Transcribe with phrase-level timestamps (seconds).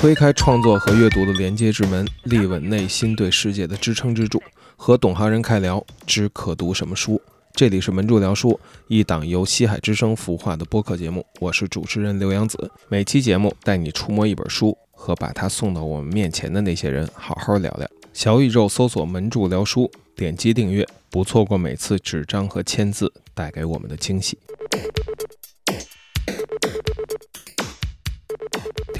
[0.00, 4.42] 推开创作和阅读的连接之门，立稳内心对世界的支撑支柱，
[4.74, 7.20] 和懂行人开聊，知可读什么书。
[7.52, 8.58] 这里是门柱聊书，
[8.88, 11.26] 一档由西海之声孵化的播客节目。
[11.38, 12.70] 我是主持人刘洋子。
[12.88, 17.86] 每期节目带你触摸一本书，和把它送到我们面前的那些人好好聊聊。
[18.14, 24.38] 小宇宙搜索“门柱聊书”，点击订阅，不错过每次纸张和签字带给我们的惊喜。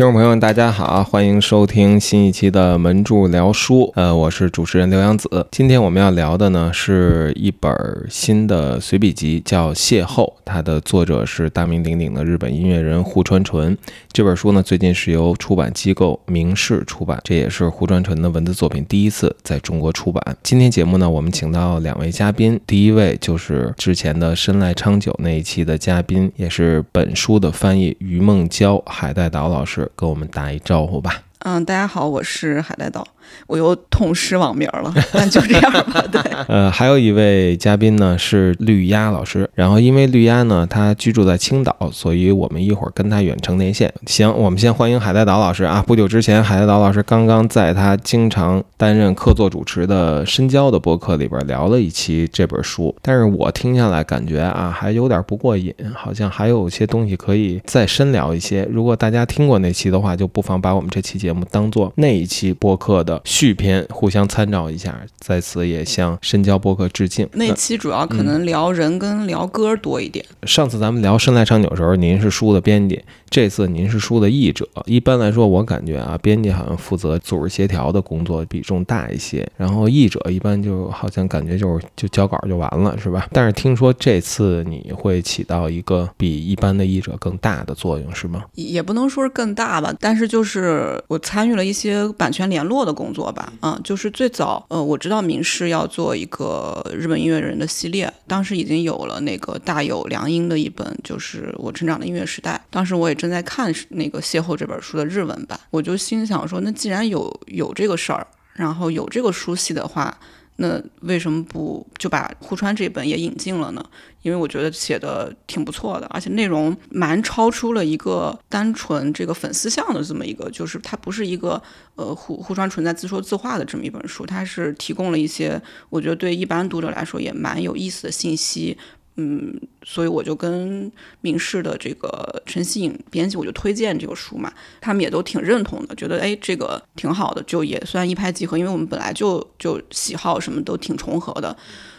[0.01, 3.93] 听众朋友们，大家好，欢迎收听新一期的门柱聊书。
[3.95, 5.47] 呃，我是主持人刘洋子。
[5.51, 7.71] 今天我们要聊的呢，是一本
[8.09, 13.77] 新的随笔集，叫《邂逅》，它的作者是大名鼎鼎的日本音乐人胡传纯。
[14.11, 20.35] 这本书呢，最近是由出版机构明世出版，这也是胡传纯的文字作品第一次在中国出版。
[20.43, 29.87] 今天节目呢，我们请到两位嘉宾，第一位就是之前的深濑昌久那一期的嘉宾，也是本书的翻译于梦娇、海带岛老师。
[29.97, 31.23] 跟我们打一招呼吧。
[31.41, 33.07] 嗯，大家好，我是海带岛。
[33.47, 36.05] 我又痛失网名了，但就这样吧。
[36.11, 43.93] 对， 呃，还有一位嘉宾呢是绿鸭老师，然后因为绿鸭呢他居住在青岛，所以我们一会儿跟他远程连线。
[44.07, 45.83] 行，我们先欢迎海带岛老师啊。
[45.87, 58.67] 不久之前，海带岛老师刚刚在他经常担任客座主持的深交的播客里边聊了一期这本书，但是我听下来感觉啊还有点不过瘾，好像还有些东西可以再深聊一些。
[58.71, 63.20] 如果大家听过那期的话，就不妨把我们这期节目当做那一期播客的。
[63.25, 67.29] 续篇互相参照一下，在此也向深交播客致敬。
[67.33, 70.25] 那期主要可能聊人跟聊歌多一点。
[70.45, 74.69] 上次咱们聊生态长久时候，您是书的编辑，这次您是书的译者。
[74.87, 83.29] 一般来说，我感觉啊，编辑好像负责组织协调的工作比重大一些，然后译者一般就好像感觉就是就交稿就完了，是吧？
[83.33, 88.45] 但是听说这次你会起到一个比一般的译者更大的作用，是吗？
[88.55, 93.53] 也不能说是更大吧，但是就是我参与了一些版权联络的工作吧。
[93.63, 102.61] 嗯，就是最早，呃，我知道明世要做一个日本音乐人的系列，当时已经有了那个大有良音的一本，就是我成长的音乐时代。
[102.69, 110.19] 当时我也正在看那个《邂逅》这本书的日文版，我就心想说，那既然有有这个事儿，然后有这个书系的话。
[110.63, 113.83] 那为什么不就把户川这本也引进了呢？
[114.21, 121.61] 因为我觉得写的挺不错的，而且内容蛮超出了一个单纯这个粉丝向的这么一个，就是它不是一个
[121.95, 128.77] 呃户户川纯在自说自话的这么一本书，它是提供了一些我觉得对一般读者来说也蛮有意思的信息。
[129.21, 134.51] 嗯，所以我就跟明世的这个陈希颖编辑，我就推荐这个书嘛，
[134.81, 141.55] 他们也都挺认同的，觉得哎这个挺好的，就也算一拍即合，因为我们本来就就喜好什么都挺重合的，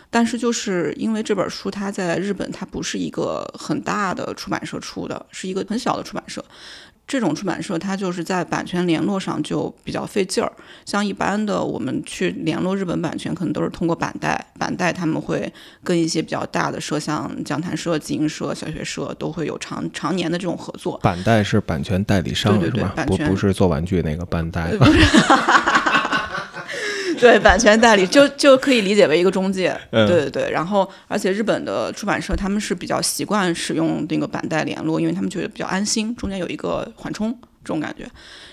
[0.09, 6.43] 但是就是因为这本书它在日本它不是一个很大的出版社出的，是一个很小的出版社。
[7.11, 10.49] 这种出版社，它就是在版权联络上就比较费劲儿。
[10.85, 14.47] 像一般的，我们去联络日本版权，可能都是通过板带。
[14.57, 15.51] 板带他们会
[15.83, 20.97] 跟一些比较大的社，像讲谈社、集英社、小学社，都会有长常年的这种合作。
[20.99, 22.81] 板带是版权代理商，对对？
[23.05, 24.71] 不不是做玩具那个版代。
[27.21, 30.49] 对版权代理就就可以理解为一个中介，对对对。
[30.49, 37.31] 然后，而且日本的出版社他们是比较习惯使用那个版代联络，因为他们觉得比较安心，中间有一个缓冲
[37.63, 38.09] 这种感觉。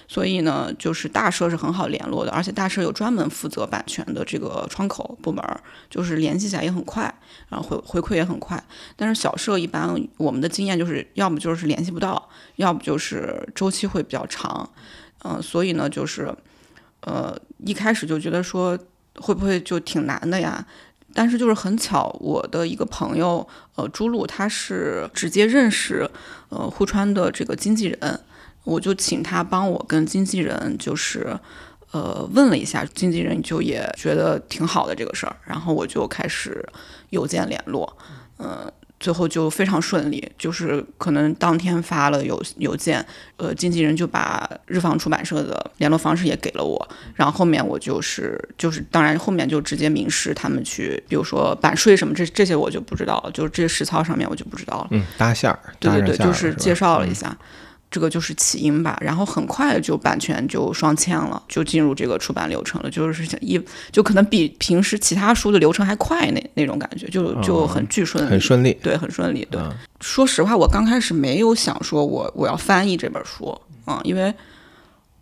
[0.07, 5.43] 所以呢，就是大社是很好联络的，而且大社有专门负责版权的这个窗口部门，
[5.89, 7.03] 就是联系起来也很快，
[7.49, 8.63] 然后回回馈也很快。
[8.97, 14.69] 但是小社一般我们的经验就是要么就是联系不到，要不就是周期会比较长。
[15.25, 16.35] 嗯，所以呢，就是。
[17.03, 17.33] 呃，
[17.65, 18.79] 一开始就觉得说
[19.17, 20.65] 会不会就挺难的呀？
[21.15, 26.09] 但是就是很巧，我的一个朋友，呃，朱露，他是直接认识
[26.51, 28.21] 呃户川的这个经纪人，
[28.65, 31.37] 我就请他帮我跟经纪人就是
[31.91, 36.65] 呃问了一下，经纪人就也觉得挺好的这个事儿，然后我就开始
[37.11, 37.97] 邮件联络，
[38.39, 38.71] 嗯。
[39.01, 43.05] 最后就非常顺利，就是可能当天发了邮邮件，
[43.37, 54.89] 呃，经纪人就把日方出版社的联络方式也给了我，然后后面我就是就是，当然后面就直接明示他们去，比如说版税什么这这些我就不知道了，就是这些实操上面我就不知道了。
[54.91, 57.37] 嗯，搭线儿，对对对，就是介绍了一下。
[57.91, 63.59] 这个就是起因吧，然后很快就版权就双签了，就进入这个出版流程了，就是一
[63.91, 69.47] 就可能比平时其他书的流程还快那那种感觉，就就很巨顺利，很顺利，对，很顺利。
[69.51, 69.61] 对，
[70.01, 74.33] 说实话，我刚开始没有想说我我要翻译这本书，嗯，因为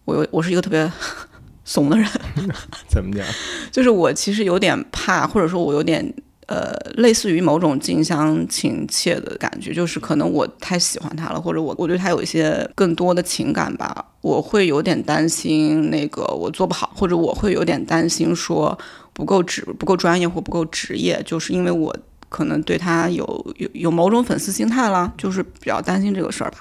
[0.04, 0.90] 我我是一个特别
[1.64, 2.08] 怂的人，
[2.88, 3.24] 怎么讲？
[3.70, 6.12] 就是我其实有点怕，或者说我有点
[6.46, 18.78] 呃，类似于某种近乡情怯的感觉，就是可能我太喜欢他了，或者我我对他有一些更多的情感吧，我会有点担心那个我做不好，或者我会有点担心说
[19.12, 21.96] 不够职不够专业或不够职业，就是因为我
[22.28, 23.24] 可能对他有
[23.56, 26.58] 有有某种粉丝心态啦，就是比较担心这个事儿吧。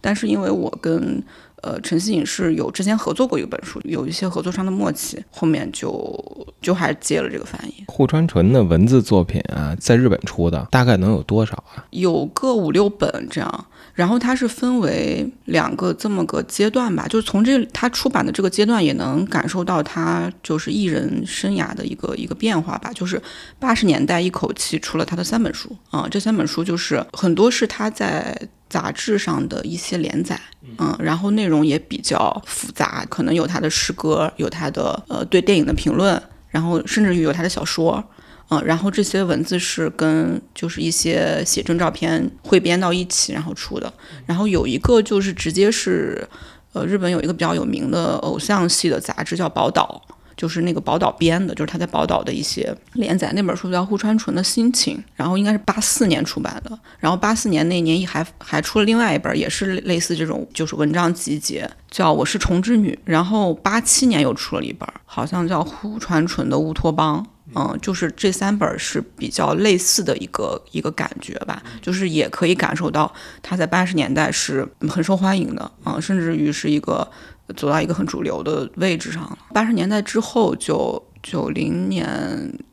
[0.00, 1.22] 但是因为我跟
[1.62, 7.84] 呃，晨曦影视有之前合作过一本书，有一些合作上的默契，后面就就还接了这个翻译。
[7.88, 11.84] 户川纯的文字作品啊，在日本出的大概能有多少啊？
[11.90, 13.66] 有个五六本这样，
[13.98, 22.92] 然后它是分为两个这么个阶段吧，就是从这他出版的这个阶段，也能感受到他就是艺人生涯的一个一个变化吧。
[22.94, 23.20] 就是
[23.58, 28.48] 八十年代一口气出了他的三本书啊，这三本书就是很多是他在。
[28.68, 30.38] 杂志上的一些连载，
[30.76, 38.04] 嗯，然后内容也比较复杂，可能有他的诗歌，有他的呃对电影的评论，然后甚至于有他的小说，
[38.50, 43.92] 嗯，然后这些文字是跟就是一些写真照片汇编到一起然后出的，
[44.26, 46.26] 然后有一个就是直接是，
[46.72, 50.02] 呃，日本有一个比较有名的偶像系的杂志叫宝岛。
[50.38, 53.32] 就是那个宝岛编的，就是他在宝岛的一些连载。
[53.34, 56.78] 那本书叫《户川纯的心情》，然后应该是八四年出版的。
[57.00, 62.92] 然后八四年那年还还出了另外一本，也是类似这种，就是文章集结，叫《我是虫之女》。
[63.04, 67.20] 然后八七年又出了一本，好像叫《户川纯的乌托邦》。
[67.54, 73.12] 嗯，就是这三本是比较类似的一个一个感觉吧，就是也可以感受到
[73.42, 77.08] 他在八十年代是很受欢迎的啊，甚至于是一个。
[77.56, 79.38] 走到一个很主流的位置上了。
[79.54, 82.06] 八十年代之后，就九零年、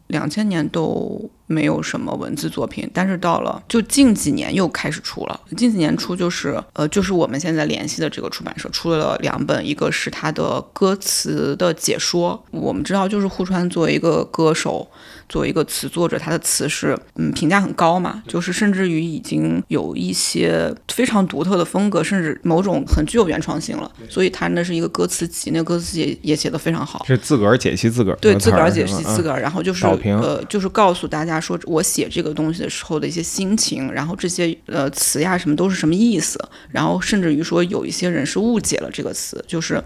[0.08, 5.40] 两千年都没有什么文字作品，但是到了就近几年又开始出了。
[5.58, 12.44] 近几年出就是呃，就是我们现在联系的这个出版社出了两本，一个是他的歌词的解说。
[12.52, 14.88] 我们知道，就是户川作为一个歌手。
[15.28, 23.92] 作为一个词作者，他的词是嗯评价很高嘛，就是甚至于已经有一些非常独特的风格，甚至某种很具有原创性了。
[24.10, 36.40] 所以他那是一个歌词集，那个歌词也也写的非常好，是自个儿解析自个儿，对自个儿解析自个儿，然后就是呃就是告诉大家说我写这个东西的时候的一些心情，然后这些呃词呀什么都是什么意思，
[36.70, 39.84] 然后甚至于说有一些人是误解了这个词，就是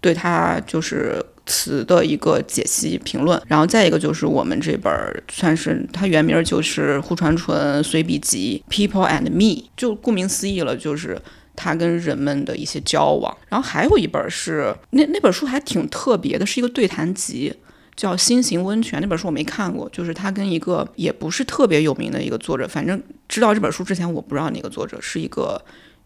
[0.00, 1.24] 对他就是。
[1.46, 4.92] 词的一个解析评论，然后再一个就是我们这本
[5.30, 11.16] 算是它原名就是户川纯随笔集《People and Me》，就顾名思义了，就是
[11.54, 13.34] 他跟人们的一些交往。
[13.48, 17.54] 然后还有一本是那那本书还挺特别的，是一个对谈集，
[17.94, 18.98] 叫《新型温泉》。
[19.00, 25.64] 那本书我没看过，就是他跟一个也不是特别有名的一个作者，反正知道这本书之前我不知道那个作者是一个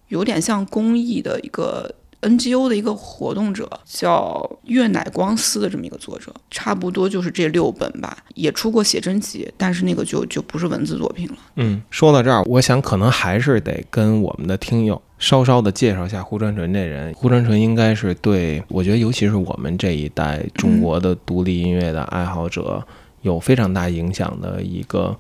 [0.09, 1.95] 有点像公益的一个。
[2.23, 11.37] NGO 的一个活动者叫月乃光司的这么一个作者，差不多就是这六本吧，也出过写真集，但是那个就就不是文字作品了。
[11.57, 17.15] 嗯，说到这儿，我想可能还是得跟我们的听友稍稍的介绍一下胡传纯这人。
[17.15, 22.87] 胡传纯应该是对我觉得，尤其是我们这一代中国的独立音乐的爱好者
[23.23, 25.17] 有非常大影响的一个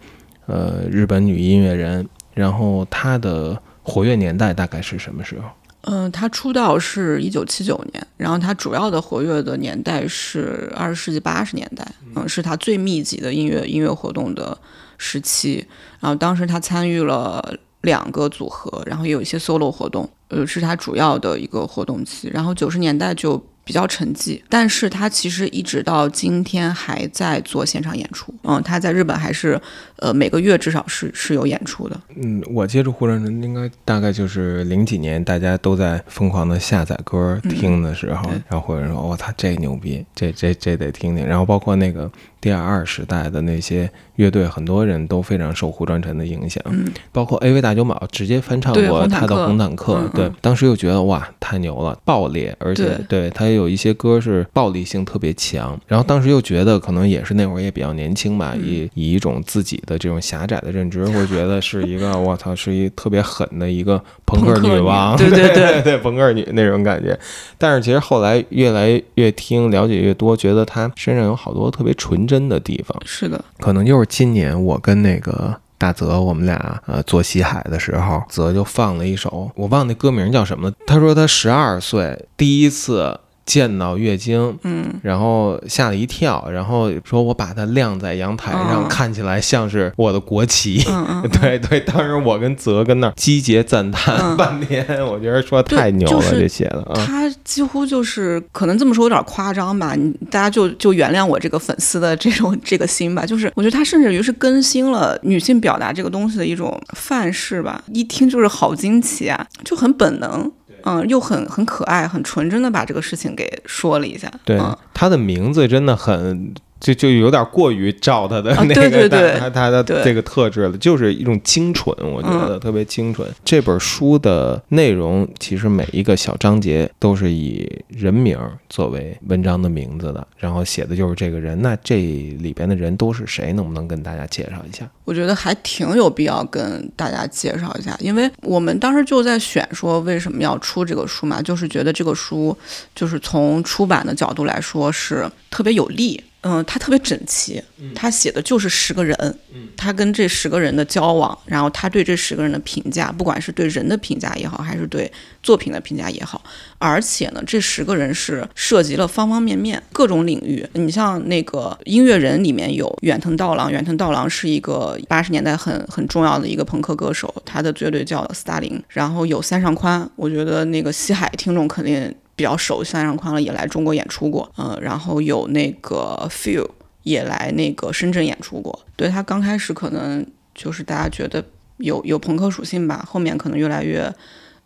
[0.47, 2.07] 呃日本女音乐人。
[2.33, 5.49] 然后她的活跃年代大概是什么时候？
[5.83, 14.57] 嗯，他出道是一九七九年，然后他主要的活跃的年代是二十世纪八十年代，嗯，是他最密集的音乐音乐活动的
[14.99, 15.67] 时期。
[16.01, 22.29] 然后当时他参与了两个组合，然后也有一些 solo 活动，呃，是他主要的一个活动期。
[22.33, 23.43] 然后九十年代就。
[23.65, 28.35] 比较沉寂，但是他其实一直到今天还在做现场演出。
[28.43, 29.61] 嗯，他在日本还是，
[29.97, 32.01] 呃，每个月至少是是有演出的。
[32.17, 41.27] 嗯，我接触胡传纯应该大概就是零几年，大家都在疯狂的下载歌听的时候，然后有人说，我操，这牛逼，这这这得听听。
[41.27, 42.11] 然后包括那个。
[42.43, 43.87] 第二时代的那些
[44.17, 49.99] 乐队，很多人都非常受胡传臣的影响，嗯包括 A V 大久保直接翻唱过他的《红坦克》。
[50.17, 55.79] 对，当时又觉得哇，太牛了，爆裂，而且对他有一些歌是暴力性特别强。
[55.87, 67.19] 然后当时又觉得，可能也是那会儿也比较年轻吧，以以一种自己的这种狭窄的认知，会觉得是一个我操，是一特别狠的一个朋克女王，对对对 对，朋克女那种感觉。
[67.59, 72.21] 但是其实后来越来越听，了解越多，觉得她身上有好多特别纯。
[72.31, 80.77] 真的地方是的，可能就是今年我跟那个大泽，我们俩呃做西海的时候，泽就放了一首，我忘那歌名叫什么了。
[80.87, 90.85] 他说他十二岁第一次见到月经，嗯，然后吓了一跳，然后说我把它晾在阳台上，嗯看起来像是我的国旗。
[90.89, 97.05] 嗯 嗯，对对，当时我跟泽跟那儿击节赞叹嗯半天，我觉得说太牛了，就是这写的啊。
[97.05, 103.27] 他几乎就是可能这么说有点夸张吧，你大家就就原谅我这个粉丝的这种 这个心吧。
[103.27, 110.51] 就是我觉得他甚至于是更新了女性表达这个东西的一种范式吧，一听就是好惊奇啊，就很本能。
[110.85, 114.31] 嗯，又很很可爱，很纯真的把这个事情给说了一下。
[114.45, 116.55] 对嗯，他的名字真的很。
[116.81, 123.29] 就就有点过于照他的啊那个，对对对他他的这个特质了，就是一种清纯，我觉得特别清纯。
[123.45, 131.61] 这本书的内容其实每一个小章节都是以人名儿作为文章的名字的，然后写的就是这个人。
[131.61, 133.53] 那这里边的人都是谁？
[133.53, 134.89] 能不能跟大家介绍一下？
[135.05, 142.57] 我觉得还挺有必要跟大家介绍一下，因为我们当时就在选说为什么要出这个书嘛，就是觉得这个书
[142.95, 146.23] 就是从出版的角度来说是特别有利。
[146.43, 147.63] 嗯，他特别整齐，
[147.95, 149.39] 他写的就是十个人，
[149.77, 155.11] 他跟这十个人的交往，然后他对这十个人的评价，不管是对人的评价也好，还是对
[155.43, 156.43] 作品的评价也好，
[156.79, 160.67] 而且呢，这十个人是涉及了方方面面各种领域。
[160.73, 168.83] 你像那个音乐人里面有远藤道郎，远藤道郎是一个八十年代很很重要的一个朋克歌手，他的乐队叫斯大林。
[168.89, 176.67] 然后有三上宽，我觉得那个西海听众肯定比较熟，三上宽了也来中国演出过，嗯、然后有那个 Feel
[177.03, 178.87] 也来那个深圳演出过。
[178.97, 181.45] 对他刚开始可能就是大家觉得
[181.77, 184.11] 有有朋克属性吧，后面可能越来越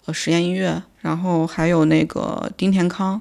[0.04, 3.21] 呃实验音乐，然后还有那个丁田康，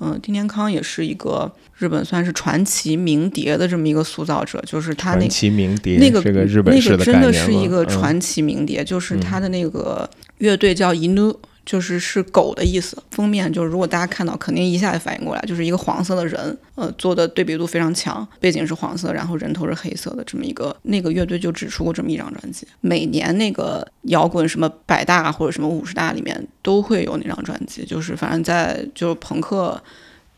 [0.00, 11.36] 嗯、丁田康也是一个日本算是传奇名碟的这么一个塑造者，就是他那传奇鸣笛那个日本式那个真的是一个嗯传奇名碟，就是他的那个乐队叫 inu。
[11.70, 22.66] 就是是狗的意思，封面就是如果大家看到，肯定一下就反应过来，就是一个黄色的人，呃，做的对比度非常强，背景是黄色，然后人头是黑色的这么一个，那个乐队就只出过这么一张专辑。
[22.80, 29.80] 每年那个摇滚什么百大或者什么五十大里面都会有那张专辑，就是反正在就是朋克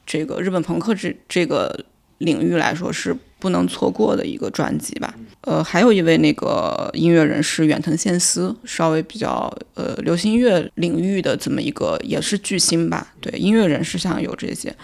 [0.05, 1.83] 这个日本朋克这这个
[2.23, 5.15] 领域来说是不能错过的一个专辑吧。
[5.43, 13.13] 呃，还有一位那个音乐人是远藤宪司，稍微比较呃流行乐领域的这么一个也是巨星吧。
[13.21, 14.75] 对，音乐人是像有这些。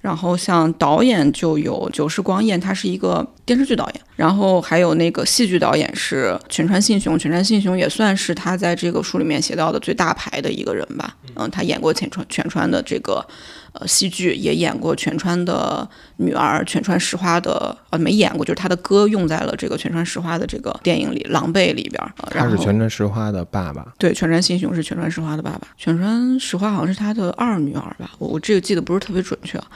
[0.00, 11.16] 然后像导演就有久石光彦，他是一个电视剧导演，然后还有那个戏剧导演是全川信雄，全川信雄也算是他在这个书里面写到的最大牌的一个人吧。
[11.36, 13.26] 嗯，他演过全川全川的这个
[13.74, 22.12] 呃戏剧，也演过全川的女儿全川石花的呃没演过，就是他的歌用在了这个全川石花的这个电影里《狼狈》里边儿。
[22.18, 23.92] 呃他是全川石花的爸爸。
[23.98, 29.66] 对，全川新雄是全川石花的爸爸，全川石花好像是他的二女儿吧，我我这个记得不是特别准确啊。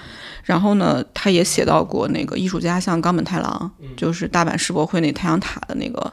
[0.45, 6.11] 然后呢，他也写到过那个艺术家，像冈本太郎，就是大阪世博会那太阳塔的那个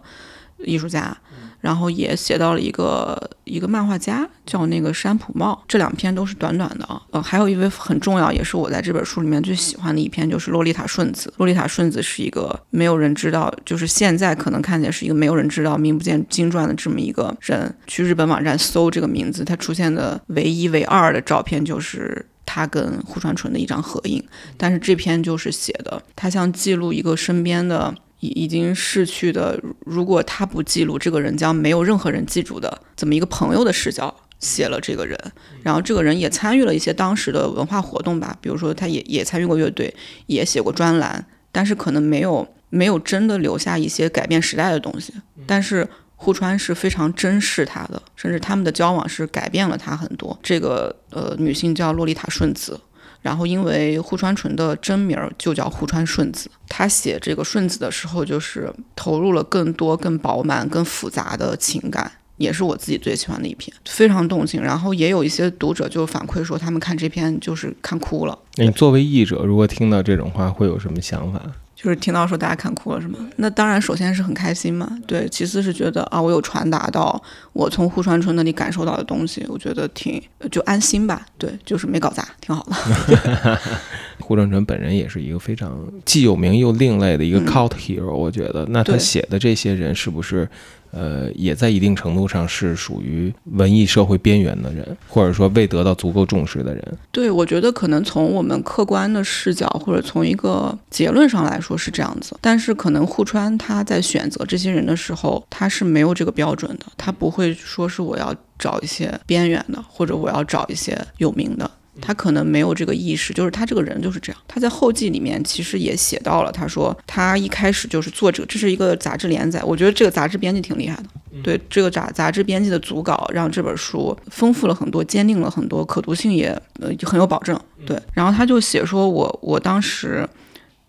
[0.66, 1.16] 艺术家，
[1.62, 7.02] 然后也写到了一个一个漫画家叫那个山浦茂，这两篇都是短短的啊。
[7.12, 11.34] 呃，还有一位很重要，也是我在这本书里面最喜欢的一篇，就是洛丽塔顺子。
[11.38, 17.74] 洛丽塔顺子是一个没有人知道，就是现在可能看起来是一个没有人知道、名不见经传的这么一个人。
[17.88, 22.26] 去日本网站搜这个名字，他出现的唯一、唯二的照片就是。
[22.48, 24.24] 他跟户川纯的一张合影，
[24.56, 27.94] 但是这篇就是写的，他像记录一个身边的
[28.26, 35.20] 已已经逝去的，如果他不记录，这个人将没有任何人记住的这么一个朋友的视角写了这个人，
[35.62, 39.94] 然后这个人也参与了一些当时的文化活动吧，比如说他也也参与过乐队，
[40.26, 45.14] 也写过专栏，但是可能没有没有真的留下一些改变时代的东西，
[45.46, 45.88] 但是。
[46.18, 50.40] 户川是非常珍视他的，甚至他们的交往是改变了他很多。
[50.42, 52.80] 这个呃女性叫洛丽塔顺子，
[53.26, 62.12] 然后因为户川纯的真名儿就叫户川顺子，他写这个顺子的时候，就是投入了更多、更饱满、更复杂的情感。
[62.38, 64.62] 也是我自己最喜欢的一篇，非常动情。
[64.62, 71.42] 然后也有一些读者就反馈说，他们看这篇就是看哭了，你作为译者，如果听到这种话，会有什么想法？
[71.86, 73.20] 就是听到说大家看哭了是吗？
[73.36, 75.30] 那当然，首先是很开心嘛，对。
[75.30, 77.22] 其次是觉得啊，我有传达到
[77.54, 83.60] 我从户川春那里感受到的东西，我觉得挺就安心吧，对，就是没搞砸，挺好的。
[84.20, 88.66] 户川春本人也是一个非常既有名又另类的一个嗯 cult hero，、我觉得。
[88.70, 90.50] 那他写的这些人是不是，
[90.96, 96.98] 呃，也在一定程度上是属于文艺社会边缘的人，或者说未得到足够重视的人？
[97.12, 111.70] 对，我觉得可能从我们客观的视角或者从一个结论上来说是这样子，但是可能户川他在选择这些人的时候，他是没有这个标准的，他不会说是我要找一些边缘的，或者我要找一些有名的。
[112.02, 114.42] 他可能没有这个意识，就是他这个人就是这样。
[114.48, 121.06] 他在后记里面其实也写到了，他说他一开始就是作者，这是一个杂志连载，我觉得这个杂志编辑挺厉害的。
[121.44, 126.48] 对这个杂杂志编辑的组稿，让这本书丰富了很多，坚定了很多，可读性也
[126.80, 127.60] 呃很有保证。
[127.86, 130.28] 对，然后他就写说，我我当时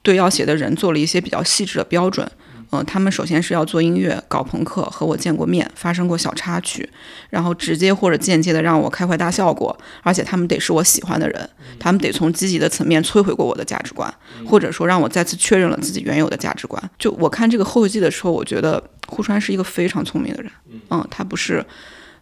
[0.03, 2.31] 对要写的人做了一些比较细致的标准。
[2.73, 6.89] 嗯，他们首先是要做音乐、搞朋克，和我见过面，发生过小插曲，
[7.31, 14.13] 然后直接或者间接的让我开怀大笑过，而且他们得是我喜欢的人，他们得从积极的层面摧毁过我的价值观，
[14.47, 16.83] 或者说让我再次确认了自己原有的价值观。
[16.99, 20.51] 就我看这个后记的时候，我觉得户川是一个非常聪明的人，
[20.91, 21.65] 嗯，他不是。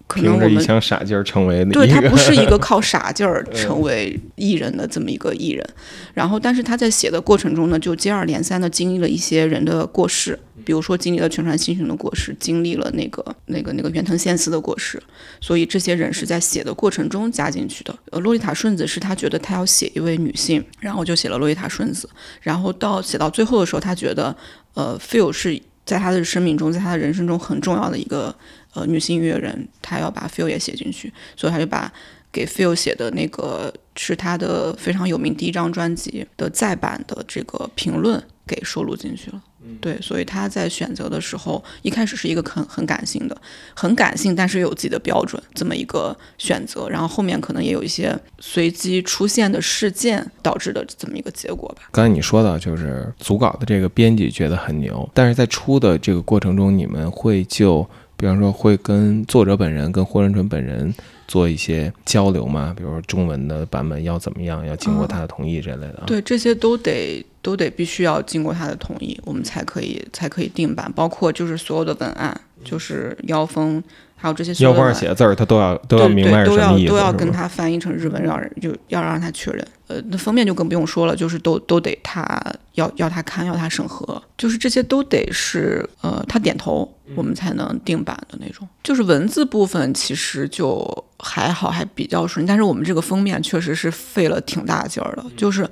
[0.07, 5.67] 可能我们一腔傻劲儿成为对他不是一个 靠傻劲儿成为艺人的这么一个艺人，
[6.13, 15.03] 然后但是他在写的过程中呢，就接二连三的经历了一些人的过世，比如说经历了全川新雄的过世，经历了那个那个那个远藤宪司的过世，
[15.41, 17.99] 所以这些人是在写的过程中加进去的。
[18.11, 22.07] 呃，洛丽塔顺子是他觉得他要写一位女性，然后就写了洛丽塔顺子，
[22.43, 24.37] 然后到写到最后的时候，他觉得
[24.75, 28.35] 呃，feel 是在他的生命中，在他的人生中很重要的一个。
[28.75, 31.93] 呃，女性音乐人，她要把 Feel 也写进去，所以她就把
[32.33, 39.43] 给 Feel 写的那个是她的非常有名第一张专辑的再版的这个评论给收录进去了。
[39.81, 43.35] 对，所以他在选择的时候，一开始是一个很很感性的，
[43.73, 51.89] 很感性，但是有自己的标准这么一个选择，然后后面可能也有一些随机出现的事件导致的这么一个结果吧。
[51.91, 57.89] 刚才你说的就是组稿的这个编辑觉得很牛，但是在出的这个过程中，你们会就。
[58.17, 60.95] 比方说，会跟作者本人、跟霍元淳本人
[61.27, 62.75] 做一些交流吗？
[62.77, 66.03] 比如说，中文的版本要怎么样，要经过他的同意之类的。
[66.07, 70.91] 对，这些都得都得必须要经过他的同意，我们才可以才可以定版。
[70.95, 73.83] 包括就是所有的文案，就是腰封。
[74.25, 79.63] 还有这些，腰封写的字儿，他都要都要明白是什么意思，都要跟他翻译成日文，让人就要让他确认。
[79.87, 82.27] 呃，那封面就更不用说了，就是都都得他
[82.73, 88.67] 要要他看，要他审核，就是这些都得是呃他点头，我们才能定版的那种。
[88.83, 95.69] 就是文字部分其实就还好，还比较顺，但是我们这个封面确实是费了挺大劲儿的，就是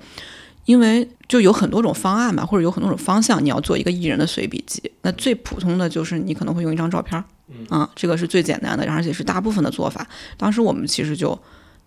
[0.66, 7.25] 因为就有很多种方案嘛，或者有很多种方向，你要做一个艺人的随笔集，那最普通的就是你可能会用一张照片。
[7.68, 10.06] 啊，这个是最简单的，而且是大部分的做法。
[10.37, 11.38] 当时我们其实就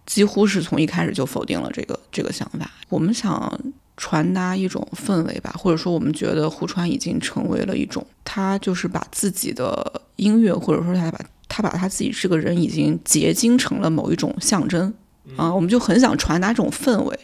[0.05, 2.69] 几乎是从一开始就否定了这个这个想法。
[2.89, 3.59] 我们想
[3.97, 14.93] 传达一种氛围吧，或者说我们觉得胡川已经成为了一种，他就是把自己的音乐，或者说他把他把他自己这个人已经结晶成了某一种象征
[15.35, 15.53] 啊。
[15.53, 17.19] 我们就很想传达这种氛围，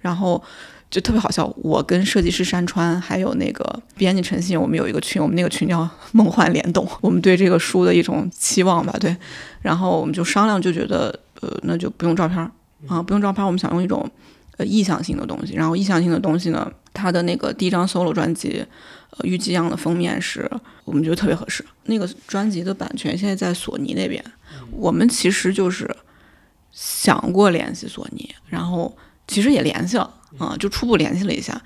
[0.00, 0.42] 然后。
[0.92, 9.16] 就特别好笑，我跟设计师山川还有那个编辑陈信，我们有一个群，我们那个群叫“梦幻联动”， 我们对这个书的一种期望吧，对。
[9.62, 12.50] 然后我们就商量，就觉得，呃，那就不用照片儿
[12.88, 14.06] 啊，不用照片儿，我们想用一种
[14.58, 15.54] 呃意向性的东西。
[15.54, 18.62] 然后意向性的东西呢，它的那个第一张 solo 专辑，
[19.16, 20.46] 呃，预计样的封面是
[20.84, 21.64] 我们觉得特别合适。
[21.84, 24.22] 那个专辑的版权现在在索尼那边，
[24.70, 25.88] 我们其实就是
[26.70, 28.94] 想过联系索尼，然后
[29.32, 30.08] 其实也联系了。
[30.38, 31.60] 啊，就初步联系了一下，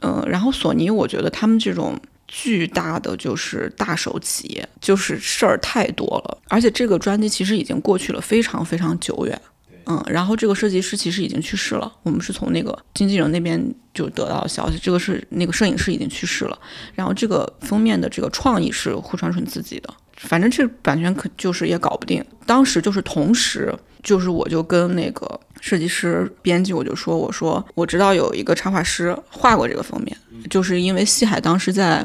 [0.00, 1.96] 嗯，然后索尼，我觉得他们这种
[2.26, 9.40] 巨大的就是大手企业，就是事儿太多了，而且这个专辑其实已经过去了非常非常久远，
[9.86, 16.58] 嗯，然后这个设计师其实已经去世了，我们是从那个经纪人那边就得到消息，这个是那个摄影师已经去世了，
[16.96, 23.74] 然后这个封面的这个创意是胡传纯自己的，反正这版权可就是也搞不定，当时就是同时。
[24.02, 30.16] 就是我就跟那个设计师、编辑，我就说，我说我知道有一个插画师画过这个封面，
[30.48, 32.02] 就是因为西海当时在，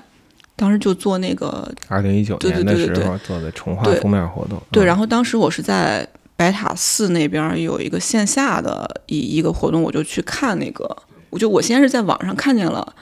[0.57, 4.61] 当时就做那个二零一九年的时候做的重画封面活动。
[4.71, 10.85] 对，然后当时我是在白塔寺那边有一个线下的一一个活动，我就去看那个，
[11.29, 12.93] 我就我先是在网上看见了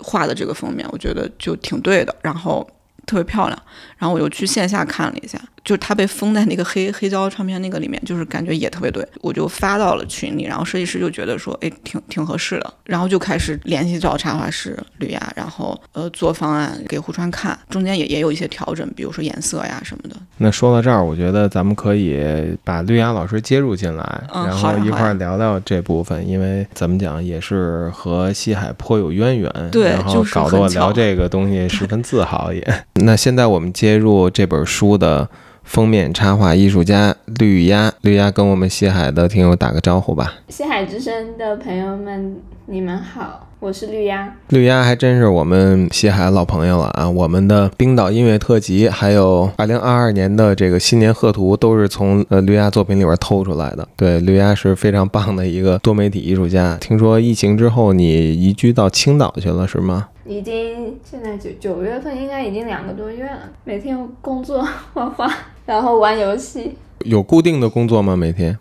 [0.00, 2.68] 画的这个封面，我觉得就挺对的，然后
[3.06, 3.62] 特别漂亮，
[3.98, 5.38] 然后我又去线下看了一下。
[5.64, 20.16] 就是他被封在那个黑黑胶唱片那个里面，就是感觉也特别对，我就发到了群里，然后设计师就觉得说，哎，挺挺合适的，然后就开始联系找插画师吕亚，然后呃做方案给胡川看，中间也也有一些调整，比如说颜色呀什么的。
[20.38, 22.20] 那说到这儿，我觉得咱们可以
[22.64, 32.66] 把绿亚老师接入进来，然后一块聊聊这部分，因为怎么讲也是和西海颇有渊源，对，然后搞得我聊这个东西十分自豪也。
[33.00, 35.28] 那现在我们接入这本书的。
[35.72, 40.34] 封面插画艺术家绿鸭，绿鸭跟我们西海的听友打个招呼吧。
[40.50, 44.28] 西海之声的朋友们，你们好，我是绿鸭。
[44.48, 47.08] 绿鸭还真是我们西海老朋友了啊！
[47.08, 53.86] 我们的冰岛音乐特辑，还有二零二二年的这个新年贺图，都是从呃绿鸭作品里边偷出来的。
[53.96, 56.76] 对，绿鸭是非常棒的一个多媒体艺术家。
[56.80, 60.08] 听说疫情之后你移居到青岛去了，是吗？
[60.26, 63.48] 已经现在九九月份，应该已经两个多月了。
[63.62, 65.32] 每天工作 画画，
[65.66, 66.72] 然后玩游戏。
[67.04, 68.16] 有固定的工作吗？
[68.16, 68.58] 每天？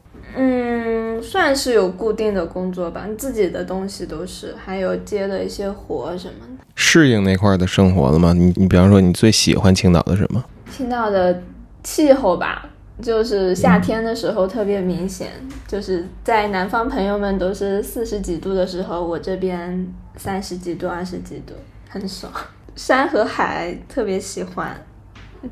[1.22, 3.08] 嗯，算是有固定的工作吧。
[3.18, 6.64] 自己的东西都是，还有接的一些活什么的。
[6.76, 8.34] 适应那块的生活了吗？
[8.34, 10.44] 你你比方说，你最喜欢青岛的什么？
[10.72, 11.42] 青岛的
[11.84, 12.70] 气候吧，
[13.02, 15.30] 就是夏天的时候特别明显，
[15.68, 21.54] 就是在南方朋友们都是四十几度的时候，我这边三十几度、二十几度，
[21.90, 22.32] 很爽。
[22.76, 24.74] 山和海特别喜欢，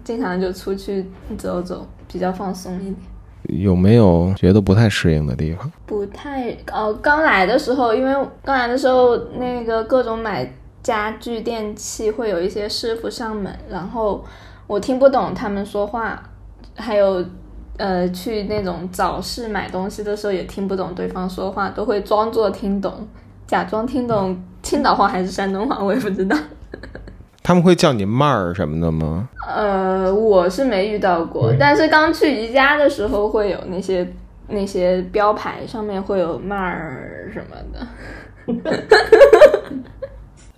[0.04, 1.06] 经常就出去
[1.38, 2.96] 走走，比较放松一点。
[3.44, 5.72] 有没有觉得不太适应的地方？
[5.86, 14.24] 不太呃，刚来的时候，因为刚来的时候那个各种买家具电器会有一些师傅上门，然后
[14.68, 16.22] 我听不懂他们说话，
[16.76, 17.26] 还有
[17.78, 23.08] 呃去那种早市买东西的时候也听不懂对方说话，都会装作听懂，
[23.48, 26.38] 假装听懂青岛话还是山东话，我也不知道。
[27.42, 29.28] 他们会叫你妹儿什么的吗？
[29.56, 34.08] 呃，我是没遇到过，但是刚去宜家的时候会有那些
[34.48, 37.88] 那些标牌，上面会有 m a r 什么的。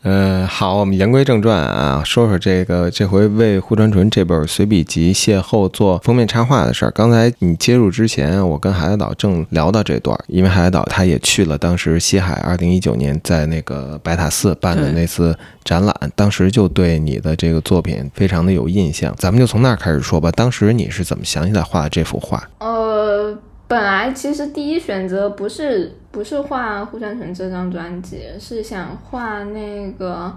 [0.04, 6.92] 嗯，好，我们言归正传啊，说说这个这回为胡传纯这本随笔集邂逅做封面插画的事儿。
[6.92, 19.14] 刚才你接入之前，我跟海海岛正聊到这段，因为海海岛他也去了当时西海二零一九年在那个白塔寺办的那次展览，当时就对你的这个作品非常的有印象。
[19.20, 22.44] 咱们就从那儿开始说吧，当时你是怎么想起来画的这幅画？
[22.58, 23.38] 呃。
[23.72, 30.30] 本来其实第一选择不是不是画户川纯这张专辑，是想画那个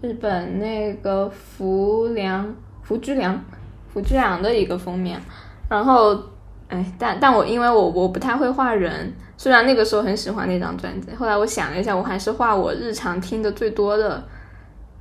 [0.00, 3.40] 日本那个福良福居良
[3.86, 5.22] 福居良的一个封面。
[5.68, 6.20] 然后，
[6.66, 14.20] 哎，但但我因为我我不太会画人，虽然那个时候很喜欢那张专辑，后来我想了一下，我还是画我日常听的最多的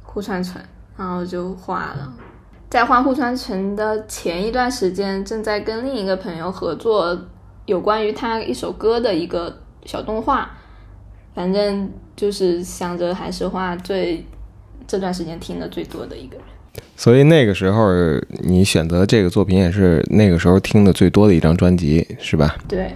[0.03, 0.63] 户川纯，
[0.95, 2.13] 然后就画了。
[2.69, 7.17] 在画户川纯的前一段时间，正在跟另一个朋友合作。
[7.71, 10.49] 有关于他一首歌的一个小动画，
[11.33, 14.25] 反正就是想着还是画最
[14.85, 16.45] 这段时间听的最多的一个人。
[16.97, 17.93] 所以那个时候
[18.43, 22.57] 你选择这个作品也是那个时候听的最多的一张专辑，是吧？
[22.67, 22.93] 对，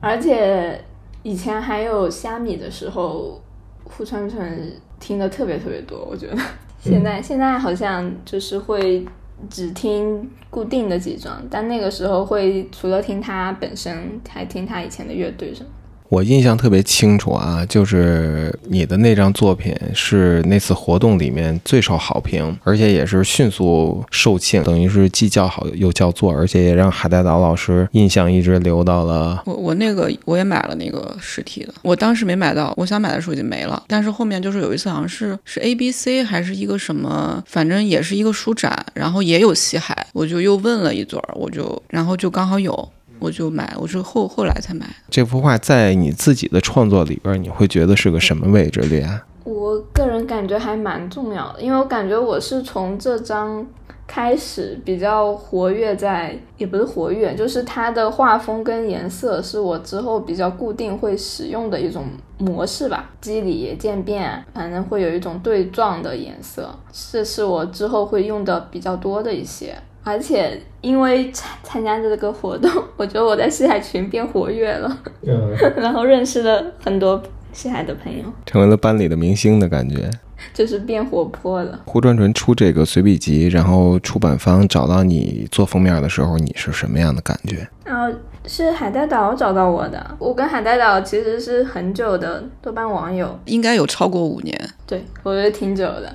[0.00, 0.82] 而且
[1.22, 3.42] 以前还有虾米的时候，
[3.84, 6.38] 户川纯听的特别特别多，我觉得
[6.80, 9.04] 现在现在好像就是会。
[9.50, 15.70] 只听固定的几张，但那个时候会除了听他本身，还听他以前的乐队什么。
[16.14, 29.42] 我印象特别清楚啊，就是你的那张作品是那次活动里面最受好评，而且也是迅速售罄，等于是既叫好又叫座，而且也让海带岛老师印象一直留到了。
[29.44, 33.82] 我我那个我也买了那个实体的，我当时没买到，我想买的时候已经没了。
[33.88, 42.88] 但是后面就是有一次好像是是 A B C 还是一个什么，反正也是一个书展，然后也有西海，我就又问了一嘴，我就然后就刚好有。
[43.18, 44.86] 我就买，我是后后来才买。
[45.08, 48.80] 这幅画在你自己的创作里边，你会觉得是个什么位置？
[48.80, 49.24] 里啊？
[49.44, 53.66] 我个人感觉还蛮重要的，因为我感觉我是从这张
[54.06, 62.04] 开始比较活跃在，也不是活跃，就是它的画风跟颜色是我之后比较固定会使用的一种
[62.38, 63.10] 模式吧。
[63.20, 66.74] 肌理渐变，反正会有一种对撞的颜色，
[67.12, 69.74] 这是我之后会用的比较多的一些。
[70.04, 74.98] 而且因为参参加这个活动， 我觉得我在西海群变活跃了，
[75.76, 77.20] 然后认识了很多
[77.52, 80.10] 西海的朋友，成为了班里的明星的感觉，
[80.52, 81.80] 就是变活泼了。
[81.86, 87.66] 胡传纯出这个随笔集，然后出版方找到你做封面的时候，你是什么样的感觉？
[87.84, 88.14] 然后
[88.46, 96.14] 是海带岛找到我的，我跟海带岛其实是很久的豆瓣网友，应该有超过五年，对我觉得挺久的。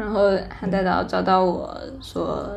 [0.00, 2.48] 然后韩代导找到我说。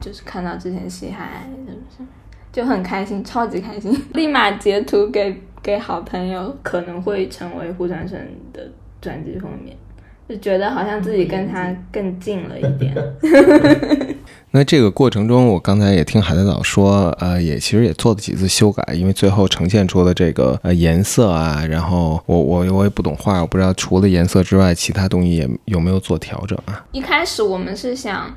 [0.00, 2.08] 就是看到之前西海是不是
[2.52, 8.20] 就很开心，超级开心， 立马截图给给好朋友，可能会成为胡传纯
[8.52, 8.68] 的
[9.00, 9.74] 专辑封面，
[10.28, 12.94] 就觉得好像自己跟他更近了一点。
[14.52, 26.84] 那这个过程中，我刚才也听海带岛说，呃，也其实也做了几次修改，因为最后呈现出的这个呃颜色啊，然后我我我也不懂画，我不知道除了颜色之外，其他东西也有没有做调整啊？
[26.92, 28.34] 一开始我们是想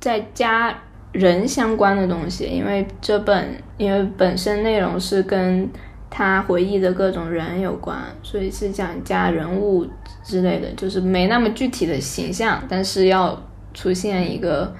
[0.00, 0.74] 再加。
[1.12, 3.48] 人相关的东西，因为这本
[3.78, 5.66] 因为本身内容是跟
[6.10, 9.86] 他回忆的各种人有关，所以是想加人物
[10.28, 14.74] 之类的，就是没那么具体的形象，但是要出现一个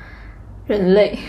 [0.67, 1.19] 人类。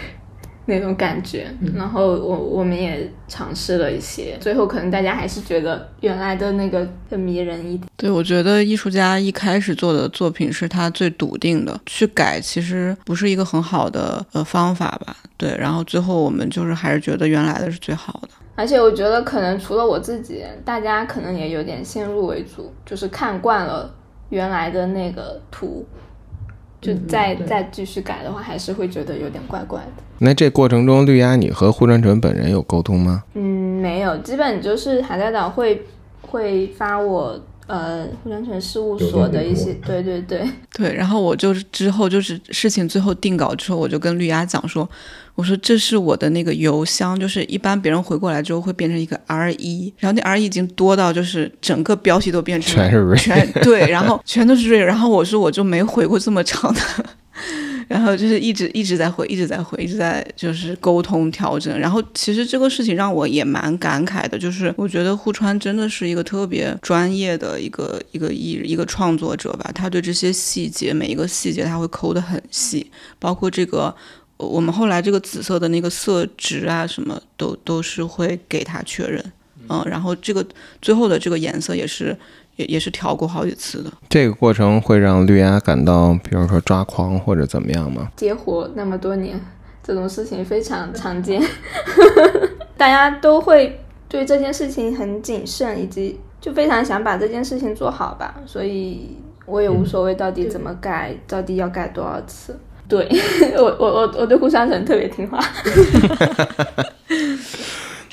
[0.70, 7.90] 那种感觉，然后我我们也尝试了一些，最后可能大家还是觉得原来的那个更迷人一点。
[7.98, 15.16] 对，我觉得艺术家一开始做的作品是他最笃定的，去改其实不是一个很好的呃方法吧。
[15.38, 18.30] 对，然后最后我们就是还是觉得原来的是最好的。
[18.54, 23.92] 而且我觉得可能除了我自己，大家可能也有点先入为主，就是看惯了
[24.30, 25.86] 原来的那个图。
[26.82, 30.04] 就再再继续改的话，还是会觉得有点怪怪的。
[30.20, 33.22] 那这过程中，绿鸭你和胡传纯本人有沟通吗？
[33.34, 35.86] 嗯，没有，基本就是海带岛会
[36.22, 37.38] 会发我。
[37.70, 44.90] 呃，互联城事务所的一些， 对对对对，然后我就之后就是事情最后定稿之后，我就跟绿鸭讲说，
[45.36, 56.82] 我说这是我的那个邮箱，就是一般别人回过来之后会变成一个 R 一，然后那 R 一已经多到就是整个标题都变成全是全对，然后全都是瑞，然后我说我就没回过这么长的。
[57.90, 61.76] 然后就是一直一直在回，一直在回，一直在就是沟通调整。
[61.80, 69.72] 然后其实这个事情让我也蛮感慨的，就是我觉得户川真的是一个特别专业的一个一个艺一个创作者吧。
[69.74, 73.94] 他对这些细节每一个细节他会抠得很细，包括这个
[74.38, 79.34] 我们后来这个紫色的那个色值啊，什么都都是会给他确认。
[79.68, 80.46] 嗯，然后这个
[80.80, 82.16] 最后的这个颜色也是。
[82.60, 88.10] 也也是调过好几次的，这个过程会让绿芽感到，比如说抓狂或者怎么样吗？
[88.18, 89.40] 接活那么多年，
[89.82, 91.42] 这种事情非常常见，
[92.76, 102.60] 大家都会对这件事情很谨慎，以及就非常想把这件事情做好吧，所以我也无所谓到底怎么改，到底要改多少次。
[102.90, 103.08] 对
[103.56, 105.40] 我我我我对顾商城特别听话。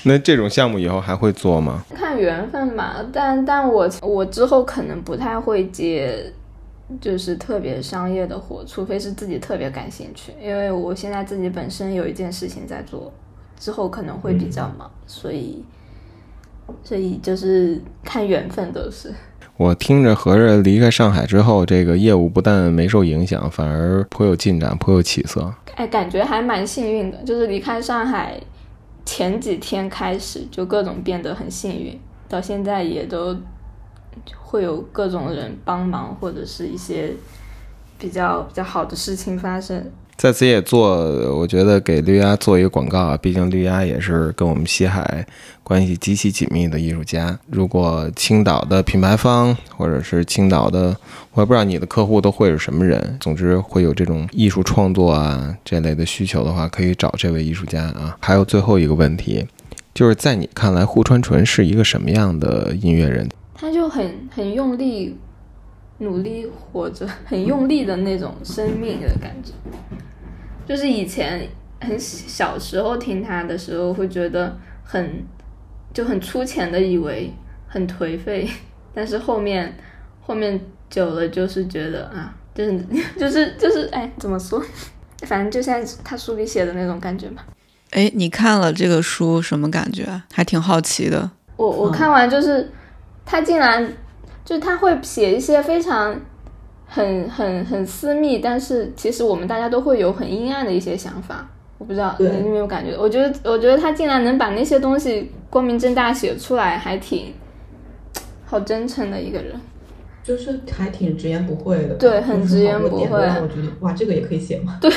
[0.09, 1.85] 那这种项目以后还会做吗？
[1.93, 6.33] 看缘分吧，但但我我之后可能不太会接，
[7.01, 10.33] 就是特别商业的活，除非是自己特别感兴趣。
[10.41, 13.13] 因为我现在自己本身有一件事情在做，
[13.59, 15.65] 之后可能会比较忙，所以
[16.85, 19.13] 所以就是看缘分都是。
[19.57, 25.53] 我听着，合着离开上海之后，这个业务不但没受影响，反而颇有进展，颇有起色。
[25.75, 28.41] 哎，感觉还蛮幸运的，就是离开上海。
[29.07, 33.35] 前几天开始就各种变得很幸运，到现在也都
[34.37, 37.15] 会有各种人帮忙或者是一些
[37.99, 39.91] 比较比较好的事情发生。
[40.17, 40.97] 在此也做，
[41.39, 45.27] 我觉得给绿鸭做一个广告啊，毕竟绿鸭也是跟我们西海
[45.63, 47.39] 关系极其紧密的艺术家。
[47.51, 50.97] 如果青岛的品牌方或者是青岛的，
[51.35, 58.17] 我也不知道你的客户都会是什么人，总之会有这种艺术创作啊这类的需求的话，可以找这位艺术家啊。
[58.21, 59.47] 还有最后一个问题，
[59.93, 63.29] 就是在你看来，户川纯是一个什么样的音乐人？
[63.55, 65.15] 他就很很用力。
[65.99, 69.53] 努力活着，很用力的那种生命的感觉，
[70.67, 71.49] 就是以前
[71.81, 75.25] 很小时候听他的时候，会觉得很
[75.95, 77.33] 就很粗浅的以为
[77.67, 78.49] 很颓废，
[78.95, 79.75] 但是后面
[80.21, 82.79] 后面久了就是觉得啊，就是
[83.19, 84.63] 就是就是哎，怎么说？
[85.23, 87.43] 反正就像他书里写的那种感觉嘛。
[87.93, 90.23] 哎，你看了这个书什么感觉？
[90.33, 91.31] 还挺好奇的。
[91.57, 92.71] 我我看完就是
[93.25, 93.93] 他竟然。
[94.45, 96.17] 就他会写一些非常
[96.87, 101.49] 很很很私密，但是其实我们大家都会有很阴暗的一些想法。
[101.79, 102.97] 我不知道你有没有感觉？
[102.97, 107.35] 我觉得我觉得他竟然能把那些东西光明正大写出来，还挺
[108.47, 109.53] 好真诚的一个人，
[110.23, 111.95] 就是还挺直言不讳的。
[111.97, 113.19] 对，很直言不讳。
[113.19, 114.79] 我觉得哇，这个也可以写吗？
[114.81, 114.91] 对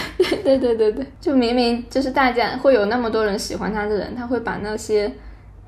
[0.44, 5.12] 对对对对，就明明就是大家会有那么多人喜欢他的人，他会把那些。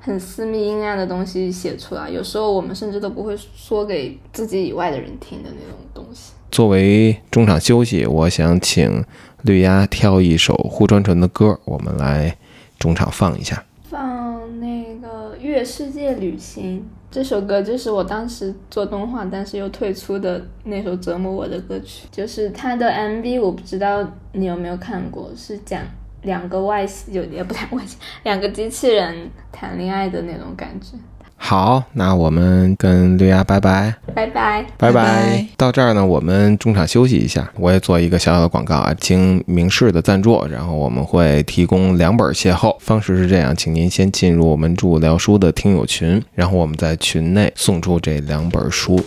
[0.04, 6.32] 很私密阴暗的东西写出来，有时候我们甚至都不会说给自己以外的人听的那种东西。
[6.50, 9.04] 作为中场休息，我想请
[9.42, 12.36] 绿鸭挑一首户川纯的歌，我们来
[12.80, 13.64] 中场放一下。
[13.88, 22.08] 放那个《月世界旅行》这首歌，就是我当时做动画但是又退出的那首折磨我的歌曲。
[22.10, 25.80] 就是它的 MV，我不知道你有没有看过，是讲。
[26.22, 30.96] 两个外星有也不太外星，两个机器人谈恋爱的那种感觉。
[31.44, 35.44] 好，那我们跟绿芽拜拜，拜拜，拜拜。
[35.56, 37.50] 到这儿呢，我们中场休息一下。
[37.56, 42.76] 我也做一个小小的广告啊，请明世的赞助，然后我们会提供两本邂逅。
[42.78, 49.04] 方式是这样，请您先进入我们住聊书的听友群，然后我们在群内送出这两本书。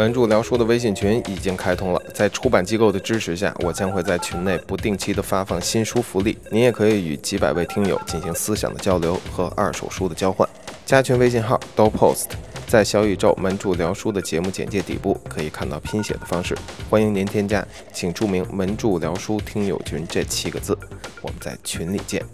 [0.00, 10.48] 门柱聊书的微信群已经开通了，在出版机构的支持下，我将会在群内不定期的发放新书福利，您也可以与几百位听友进行思想的交流和二手书的交换。
[10.86, 12.28] 加群微信号 do post，
[12.66, 16.56] 在小宇宙门柱聊书的节目简介底部可以看到拼写的方式，
[16.88, 20.74] 欢迎您添加，请注明“门柱聊书听友群”这七个字，
[21.20, 22.24] 我们在群里见。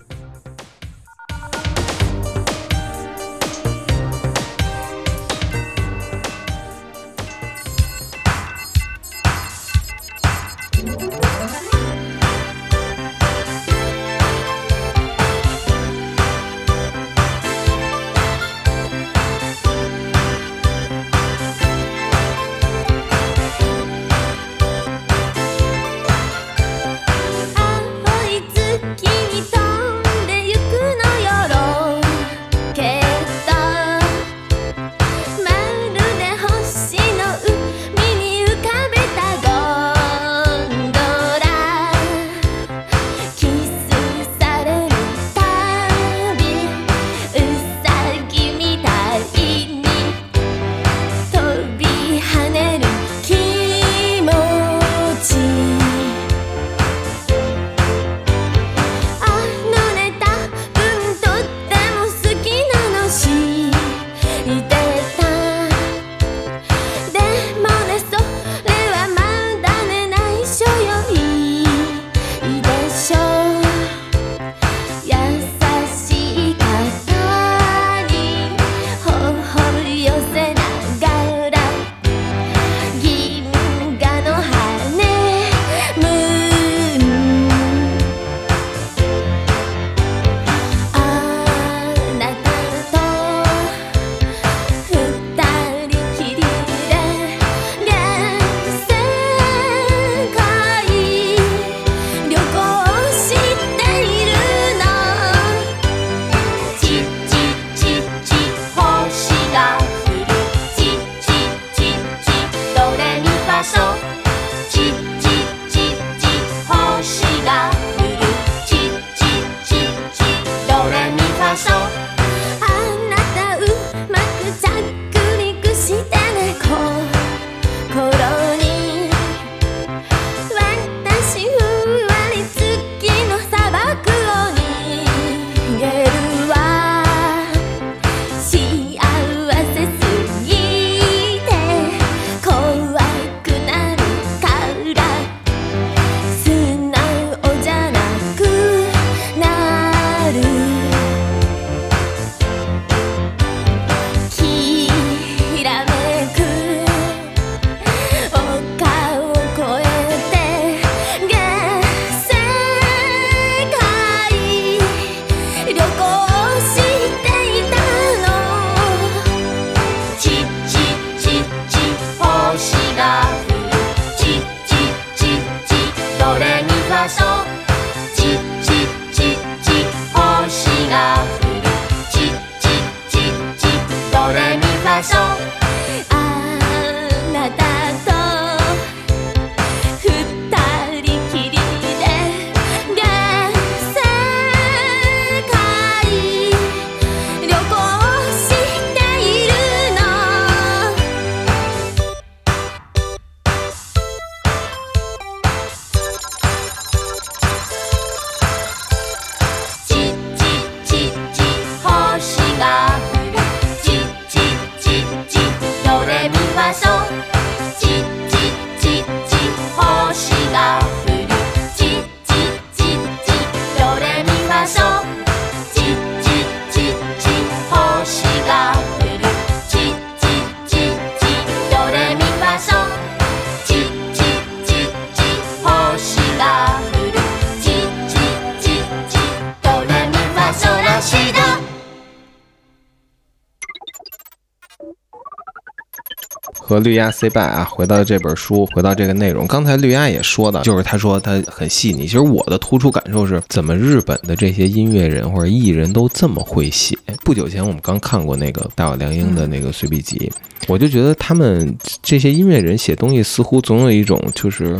[246.77, 249.47] 和绿鸭 say bye 啊，回到这本书，回到这个内容。
[249.47, 252.03] 刚才绿鸭也说的，就是他说他很细腻。
[252.03, 256.95] 其实我的突出感受是，怎么日本的这些音乐人或者艺人都这么会写？
[257.25, 260.31] 不久前我们刚看过那个大岛良英的那个随笔集，
[260.69, 264.79] 我就觉得他们这些音乐人写东西似乎总有一种就是。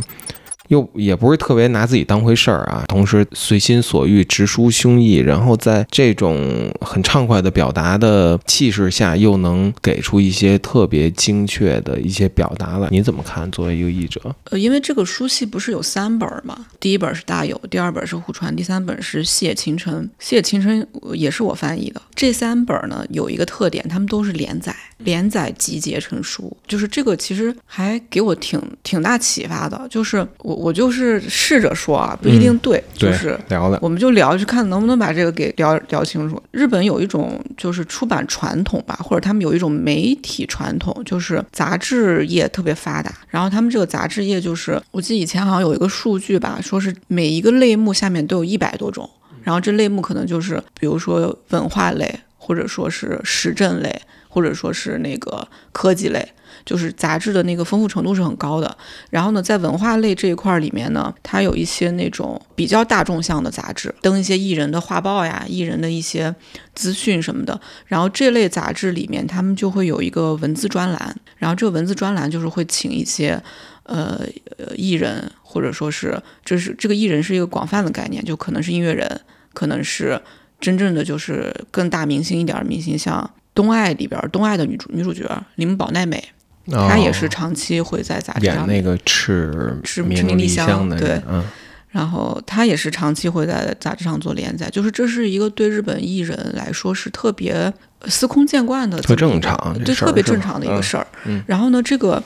[0.69, 12.89] 又也不是特别拿自己当回事儿啊，同时随心所欲、直抒胸臆，然后在这种很畅快的表达的气势下，又能给出一些特别精确的一些表达来。
[12.91, 13.51] 你怎么看？
[13.51, 14.21] 作为一个译者，
[14.51, 20.09] 呃，因为这个书系不是有三本儿嘛，第一本是大友，第二本是户川，第三本是谢青春。
[20.19, 29.87] 谢青春呃也是我翻译的，这三本呢有一个特点，他们都是连载，连载集结成书，就是这个其实还给我挺挺大启发的。
[29.89, 36.43] 就是我我就是试着说啊，不一定对，就是聊聊，我们就聊，就看能不能把这个给聊聊清楚。
[36.51, 43.13] 日本有一种就是出版传统吧，或者他们有一种媒体传统，就是杂志业特别发达。
[43.29, 49.09] 然后他们这个杂志业就是，我记得以前好像有一个数据吧，说是每一个类目下面都有一百多种，
[49.43, 53.95] 然后这类目可能就是比如说文化类，或者说是时政类，
[54.27, 56.27] 或者说是那个科技类。
[56.67, 58.77] 就是杂志的那个丰富程度是很高的，
[59.09, 66.35] 然后呢，在文化类这一块里面呢，它有一些那种比较大众向的杂志，登一些艺人的画报呀、艺人的一些
[66.75, 67.59] 资讯什么的。
[67.87, 73.41] 然后这类杂志里面，他们就会有一个文字专栏，然后这个文字专栏就是会请一些
[73.85, 74.21] 呃
[74.59, 79.21] 呃艺人，或者说是这是这个艺人是一个广泛的概念，就可能是音乐人，
[79.55, 80.21] 可能是
[80.61, 86.33] 真正的就是更大明星一点的明星，像东爱里边东爱的女主女主角铃木保奈美。
[86.71, 91.45] 她也是哦长期会在杂志上面演那个赤赤名赤名莉香香的对嗯，
[91.91, 101.07] 然后他也是长期会在杂志上做连载，就是这是一个对日本艺人来说是特别呃司空见惯的特正常这对，特别正常的一个嗯事儿。
[101.25, 102.23] 嗯然后呢，这个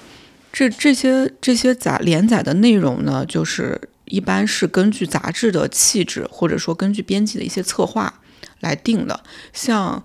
[0.53, 8.15] 这这些这些杂连载的内容呢，就是一般是根据杂志的气质，或者说根据编辑的一些策划
[8.61, 9.21] 来定的，
[9.53, 10.03] 像。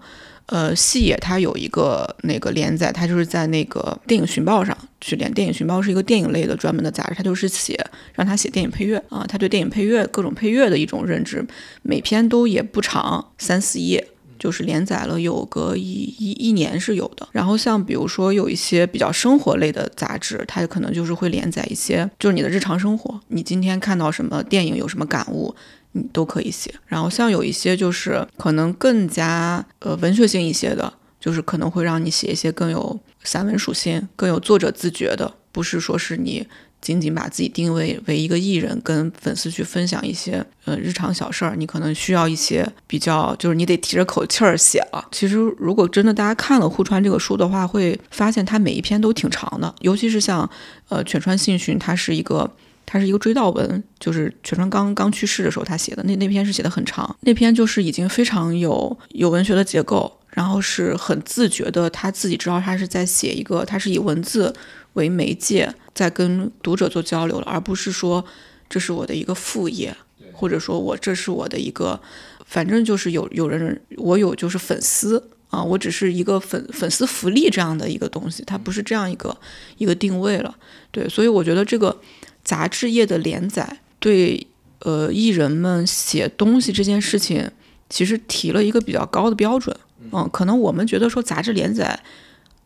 [0.48, 5.32] 呃，细野它有一个那个连载，它就是在那个电影寻报上去连。
[5.34, 7.80] 电影寻报是一个电影类的专门的杂志，它就是写
[8.14, 11.46] 让他写电影配乐啊，他对电影配乐各种配乐的一种认知，
[11.82, 14.08] 每篇都也不长，三四页。
[14.38, 25.56] 就是连载了有个一一一年是有的，然后像比如说有一些比较生活类的杂志，它可能就是会连载一些，就是你的日常生活，你今天看到什么电影有什么感悟，
[25.96, 26.74] 你都可以写。
[26.86, 36.46] 然后像有一些就是可能更加呃文学性一些的，就是可能会让你写一些更有散文属性、更有作者自觉的，不是说是你
[36.82, 45.08] 仅仅把自己定位为一个艺人，跟粉丝去分享一些呃日常小事儿，你可能需要一些比较，就是你得提着口气儿写了。
[45.14, 50.48] 其实如果真的大家看了户川这个书的话，会发现它每一篇都挺长的，尤其是像
[50.90, 52.52] 呃犬川信训，它是一个。
[52.96, 64.56] 它是一个追悼文，就是全川刚刚去世的时候他写的那那篇是写的很长，那篇就是已经非常有有文学的结构，然后是很自觉的，他自己知道他是在写一个，他是以文字
[64.94, 68.24] 为媒介在跟读者做交流了，而不是说
[68.70, 69.94] 这是我的一个副业，
[70.32, 72.00] 或者说我这是我的一个，
[72.46, 79.36] 反正就是有有人我有就是粉丝啊，我只是一个粉粉丝福利这样的一个东西，它不是这样一个
[79.78, 80.56] 一个定位了，
[80.92, 82.00] 对，所以我觉得这个
[82.46, 84.48] 杂志业的连载对
[84.80, 87.52] 呃艺人们写东西这件事情，
[87.90, 89.76] 其实提了一个比较高的标准，
[90.12, 92.00] 嗯，可能我们觉得说杂志连载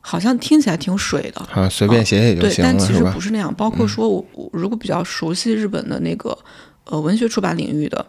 [0.01, 3.19] 好像听起来挺水的，啊，随便写写就对，行了，但其实不？
[3.21, 3.53] 是那样。
[3.55, 6.37] 包括说我，我如果比较熟悉日本的那个
[6.85, 8.05] 呃文学出版领域的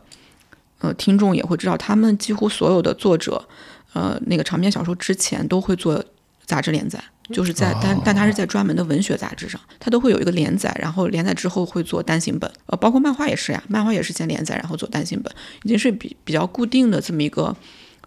[0.80, 3.46] 呃听众也会知道，他们几乎所有的作者，
[3.92, 6.02] 呃，那个长篇小说之前都会做
[6.46, 7.02] 杂志连载，
[7.32, 17.56] 就是在、但但它是在专门的文学杂志上，它都会有一个连载，然后连载之后会做单行本，呃，包括漫画也是呀，漫画也是先连载，然后做单行本，已经是比比较固定的这么一个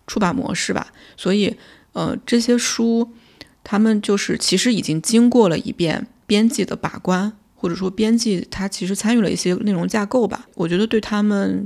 [0.07, 0.87] 出版模式吧。
[1.17, 1.55] 所以，
[1.93, 3.09] 呃，这些书。
[3.65, 10.45] 他们就是其实已经经过了一遍编辑的把关，或者说编辑他其实参与了一些内容架构吧。
[10.55, 11.65] 我觉得对他们，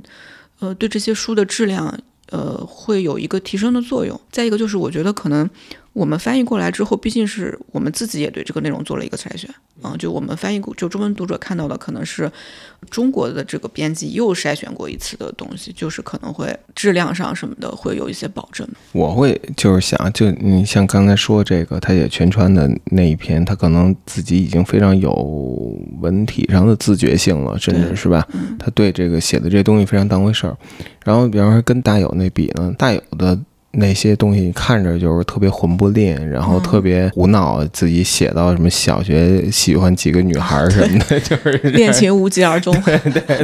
[0.59, 1.99] 呃，对这些书的质量，
[2.29, 4.21] 呃，会有一个提升的作用。
[4.31, 5.49] 再一个就是，我觉得可能
[5.97, 9.49] 我们翻译过来之后，毕竟是我们自己也对这个内容做了一个筛选，
[9.81, 12.31] 啊、就我们翻译过，就中文读者看到的可能是
[12.91, 18.67] 中国的这个编辑又筛选过一次的东西，就是可能会质量上什么的会有一些保证。
[18.91, 25.11] 我会就是想，就你像刚才说这个，他写全川的那一篇，他可能自己已经非常有
[25.99, 28.23] 文体上的自觉性了，甚至是吧？
[28.59, 30.55] 他对这个写的这东西非常当回事儿。
[31.03, 33.39] 然后，比方说跟大有那比呢，大有的。
[33.79, 42.75] 那些东西看着就是特别混不吝，然后嗯特别胡闹，自己写到什么小学喜欢几个女孩儿什么的， 就是恋情无疾而终。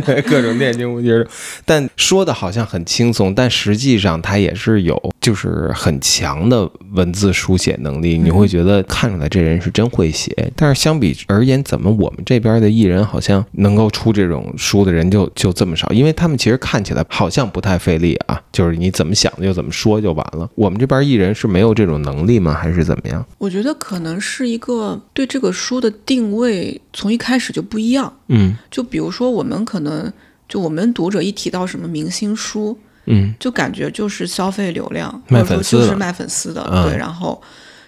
[0.06, 1.32] 对各种恋情无疾而终，
[1.66, 10.52] 但说的好像很轻松，但实际上他也是有就是很强的文字书写能力，你会觉得看出来这人是真会写。
[10.54, 15.90] 但是相比而言，怎么我们这边的艺人好像能够出这种书的人就就这么少？
[15.94, 20.50] 因为他们其实看起来好像不太费力啊，就是你怎么想就怎么说就完了。
[20.56, 22.54] 我们这边艺人是没有这种能力吗？
[22.54, 23.26] 还是怎么样？
[23.38, 28.14] 我觉得可能是一个对这个书的定位从一开始就不一样。
[28.28, 30.12] 嗯就比如说，我们可能
[30.50, 37.42] 就我们读者一提到什么明星书，嗯就感觉就是消费流量，卖或者说粉丝的就是卖粉丝的，嗯对，然后。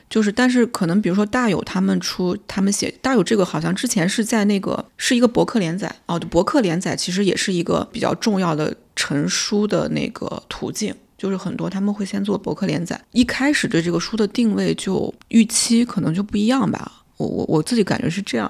[0.08, 18.50] 就是，但是可能比如说大有他们出，他们写大有这个好像之前是在那个是一个博客连载哦，对，博客连载其实也是一个比较重要的成书的那个途径，就是很多他们会先做博客连载，一开始对这个书的定位就预期可能就不一样吧，我我我自己感觉是这样。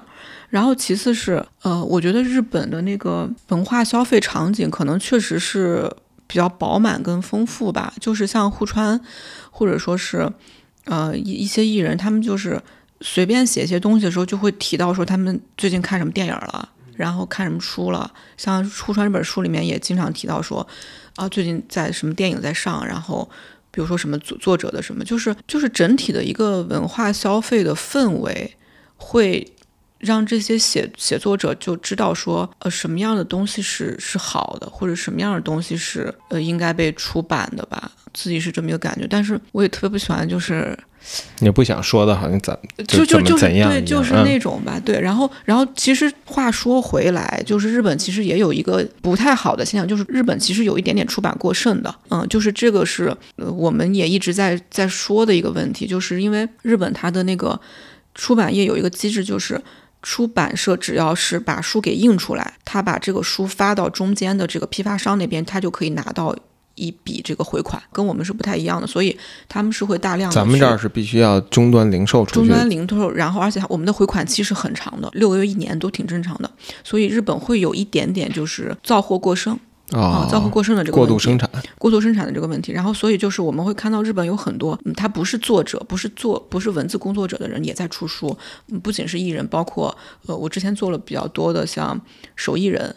[0.50, 5.90] 然后其次是呃，我觉得日本的那个文化消费场景可能确实是
[6.26, 9.00] 比较饱满跟丰富吧，就是像户川
[9.50, 10.30] 或者说是。
[10.88, 12.62] 呃，一一些艺人，他们就是
[13.00, 18.08] 随便写一些东西的时候，就会提到说他们最近看什么电影了，然后看什么书了。
[18.36, 20.64] 像《出川》这本书里面也经常提到说，
[21.16, 23.28] 啊，最近在什么电影在上，然后
[23.72, 28.56] 比如说什么作作者的什么，就是就是整体的一个文化消费的氛围，
[28.96, 29.44] 会
[30.06, 37.90] 让这些写写作者就知道说，呃，什么样的东西是是好的，或者什么样的东西是呃应该被出版的吧。
[38.14, 40.74] 自己是这么一个感觉，但是我也特别不喜欢，就是
[41.40, 44.98] 也不想说的，好像怎就就就是对，怎样对就是嗯那种吧，对。
[44.98, 57.60] 然后，然后其实话说回来，就是日本其实也有一个不太好的现象，就是日本其实有一点点出版过剩的，嗯，就是这个是呃我们也一直在在说的一个问题，就是因为日本它的那个
[58.14, 59.60] 出版业有一个机制，就是。
[60.08, 66.32] 出版社只要是把书给印出来，他把这个书发到中间的这个批发商那边，他就可以拿到
[66.76, 70.34] 一笔这个回款，跟我们是不太一样的，所以他们是会大量的。
[70.36, 76.48] 咱们这儿是必须要终端零售出终，端零售，然后而且我们的回款期是很长的，六个月、一年都挺正常的，
[76.84, 79.58] 所以日本会有一点点就是造货过剩
[79.92, 88.36] 啊，啊，造物过剩的这个问题过度生产，过度生产的这个问题，然后所以就是我们会看到日本有很多，嗯，他不是作者，不是做不是文字工作者的人也在出书，
[88.68, 92.00] 嗯，不仅是艺人，包括呃，我之前做了比较多的像
[92.34, 92.94] 手艺人。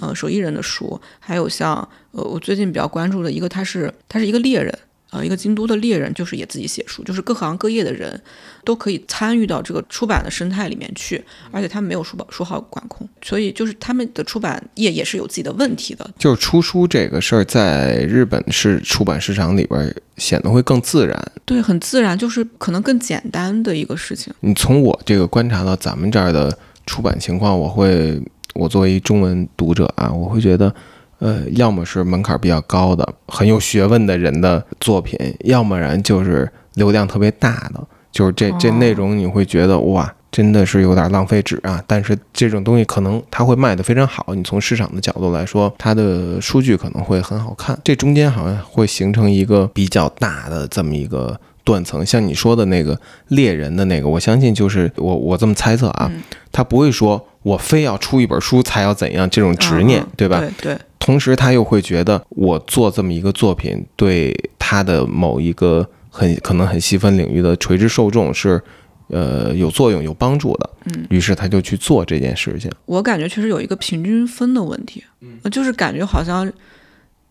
[0.00, 1.76] 呃，手艺人的书，还有像
[2.12, 4.72] 呃，我最近比较关注的一个，他是他是一个猎人，
[5.12, 8.18] 呃，一个京都的猎人，就是也自己写书，就是各行各业的人
[8.64, 21.32] 都可以参与到这个出版的生态里面去，而且他们没有书报书号管控，所以就是他们的出版业也是有自己的问题的，就是出书这个事儿，在日本是出版市场里边儿显得会更自然。
[21.44, 24.32] 对，很自然，就是可能更简单的一个事情。
[24.40, 26.56] 你从我这个观察到咱们这儿的
[26.86, 28.18] 出版情况，我会，
[28.54, 30.74] 我作为中文读者啊，我会觉得，
[31.22, 40.12] 呃，要么是门槛比较高的、很有学问的人的作品，要么然就是流量特别大的，就是这这哦内容你会觉得哇。
[40.32, 41.84] 真的是有点浪费纸啊！
[41.86, 44.34] 但是这种东西可能它会卖得非常好。
[44.34, 47.78] 你从市场的角度来说，它的数据可能会很好看。
[47.84, 52.06] 这中间好像会形成一个比较大的这么一个断层。
[52.06, 52.98] 像你说的那个
[53.28, 60.38] 猎人的那个，我相信就是我我这么猜测啊，嗯他不会说我非要出一本书才要怎样这种执念，对吧？
[60.38, 68.62] 对对，同时他又会觉得我做这么一个作品，对他的某一个很可能很细分领域的垂直受众是。
[69.08, 72.70] 呃，有作用、有帮助的，嗯，于是他就去做这件事情。
[72.86, 76.50] 我感觉确实有一个平均分的问题，嗯，就是感觉好像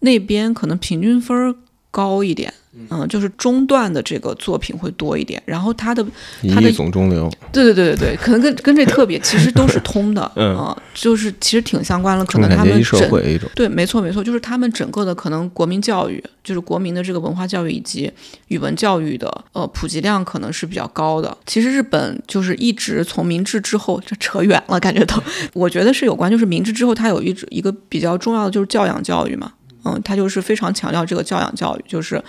[0.01, 1.55] 那边可能平均分
[1.89, 2.53] 高一点，
[2.89, 6.05] 嗯，就是中段的这个作品会多一点，然后他的
[6.53, 13.49] 他的总中流，对对对对对，可能跟跟这特别其实都是通的， 嗯啊就是其实挺相关的，可能他们整会一种。
[13.53, 18.09] 对，没错没错，就是他们整个的可能国民教育，就是国民的这个文化教育以及
[18.47, 21.37] 语文教育的呃普及量可能是比较高的。
[21.45, 25.21] 其实日本就是一直从明治之后， 这扯远了，感觉都，
[25.53, 29.51] 我觉得是有关，就是明治之后它有一一个比较重要的就是教养教育嘛，
[29.83, 32.23] 嗯，它就是非常强调这个教养教育，就是。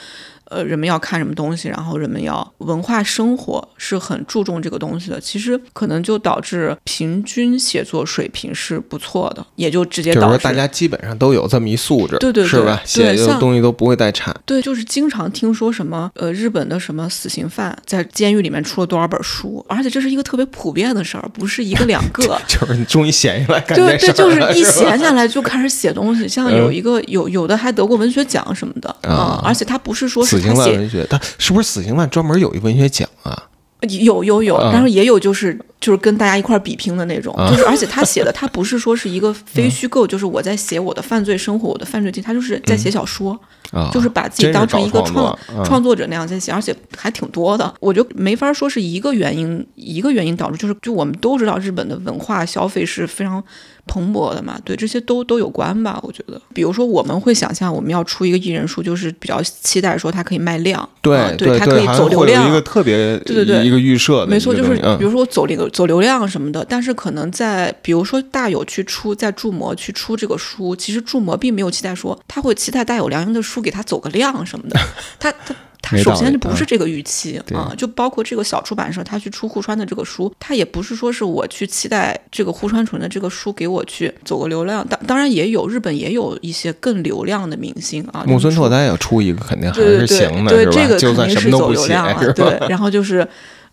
[0.53, 5.21] 呃，人们要看什么东西，然后人们要文化生活是很注重这个东西的。
[5.21, 12.83] 其实可能就导致平均写作水平是不错的，也就直接导致就是，大家基本上都有这么一素质，对对对是吧？
[12.85, 14.35] 写的东西都不会太差。
[14.45, 22.39] 对，就是经常听说什么呃，日本的什么死刑犯在监狱里面出了多少本书，而且这是一个特别普遍的事儿，不是一个两个。
[22.47, 33.49] 就是你终于闲下来干对对，就是一闲下来就开始写东西，像有一个有有的还得过文学奖什么的啊而且他不是说是死刑犯文学，他是不是死刑犯专门有一文学奖啊？
[34.01, 34.71] 有有有，啊。
[34.73, 37.51] 然后也有就是就是跟大家一块儿比拼的那种，啊。
[37.51, 43.37] 就是而且他写的他不是说是一个非虚构， 就是我在写我的犯罪生活，我的犯罪经历，他就是在写小说，
[43.73, 47.75] 啊，就是把自己当成一个创创作者那样在写，而且还挺多的。
[47.81, 53.43] 我觉得没法说是一个原因，一个原因导致，就是就我们都知道日本的文化消费是非常
[53.87, 55.99] 蓬勃的嘛，对这些都都有关吧。
[56.03, 74.81] 我觉得，比如说我们会想象我们要出一个艺人书，就是比较期待说它可以卖量，对啊对它可以走流量一，个特别对对对一个预设没错，就是嗯比如说我走流走流量什么的，但是可能在比如说大有去出在注模去出这个书，其实注模并没有期待说他会期待大有良音的书给他走个量什么的，
[75.19, 75.55] 他他。
[75.83, 90.65] 他首先就不是这个预期对啊，就包括这个小出版社，他去出户川的这个书，他也不是说是我去期待这个户川纯的这个书给我去走个流量，当当然也有日本也有一些更流量的明星啊，木村拓哉要出一个，肯定还是对对对行的，对？
[90.67, 92.07] 这个肯定是走流量？
[92.07, 93.29] 了，对，然后就是就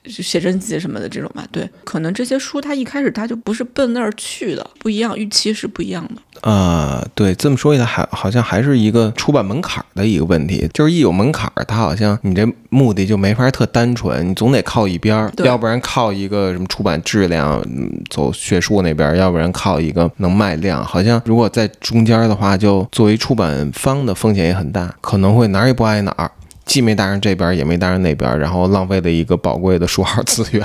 [0.06, 6.22] 写真集什么的这种吧，对，可能这些书它一开始它就不是奔那儿去的，不一样，预期是不一样的。
[6.42, 20.84] 呃，对，这么说起来，还好像还是一个出版门槛儿的一个问题，就是一有门槛儿，它好像你这目的就没法特单纯，你总得靠一边儿，要不然靠一个什么出版质量，嗯走学术那边儿，要不然靠一个能卖量。
[20.84, 26.32] 好像如果在中间儿的话，就作为出版方的风险也很大，可能会哪儿也不挨哪儿。
[26.70, 30.64] 既没搭上这边，也没搭上那边，然后浪费了一个宝贵的书号资源。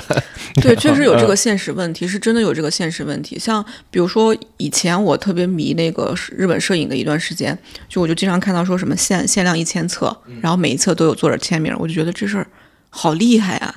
[0.61, 3.39] 对，确实有这个现实问题，是真的有这个现实问题。
[3.39, 7.57] 像比如说以前我特别迷那个日本摄影的一段时间，
[7.89, 12.45] 就我就经常看到说什么限限量一千册，然后每一册都有作者签名，我就觉得这事儿
[12.91, 13.73] 好厉害啊！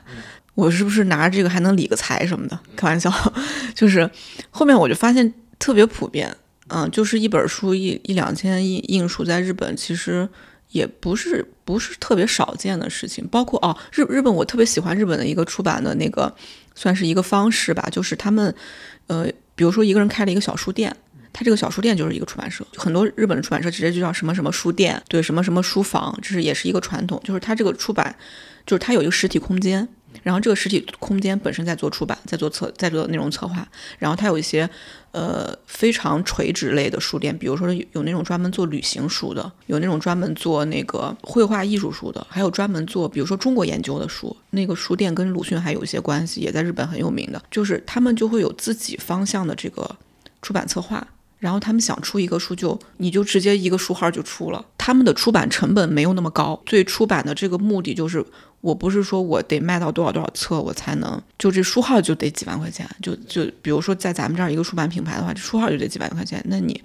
[0.54, 2.60] 我是不是拿着这个还能理个财什么的？
[2.76, 3.10] 开玩笑，
[3.74, 4.08] 就是
[4.50, 10.28] 后面我就发现特别普遍，嗯，就是一本书一一两千印印数在日本其实。
[10.70, 16.34] 也不是不是特别少见的事情，包括哦，日日本我特别喜欢日本的一个出版的那个，
[16.74, 18.54] 算是一个方式吧，就是他们，
[19.06, 20.94] 呃，比如说一个人开了一个小书店，
[21.32, 28.14] 他这个小书店就是一个出版社，很多日本的出版社直接就叫什么什么书店，对，什么什么书房，这是也是一个传统，就是他这个出版，
[28.66, 29.88] 就是他有一个实体空间，
[30.22, 33.66] 然后这个实体空间本身在做出版，在做策，在做内容策划，
[33.98, 34.68] 然后它有一些
[35.12, 44.36] 呃非常垂直类的书店，比如说有那种专门做旅行书的，有那种专门做那个绘画艺术书的，还有专门做比如说中国研究的书。
[44.50, 49.96] 那个书店跟鲁迅还有一些关系，也在日本很有名的，就是他们就会有自己方向的这个
[50.42, 51.06] 出版策划。
[51.38, 54.64] 然后他们想出一个书就，你就直接一个书号就出了。
[54.76, 58.24] 他们的出版成本没有那么高，最出版的这个目的就是，
[58.60, 66.82] 我不是说我得卖到多少多少册我才能，就这书号就得几万块钱，就就比如说在咱们这儿一个出版品牌的话，这书号就得几万块钱，那你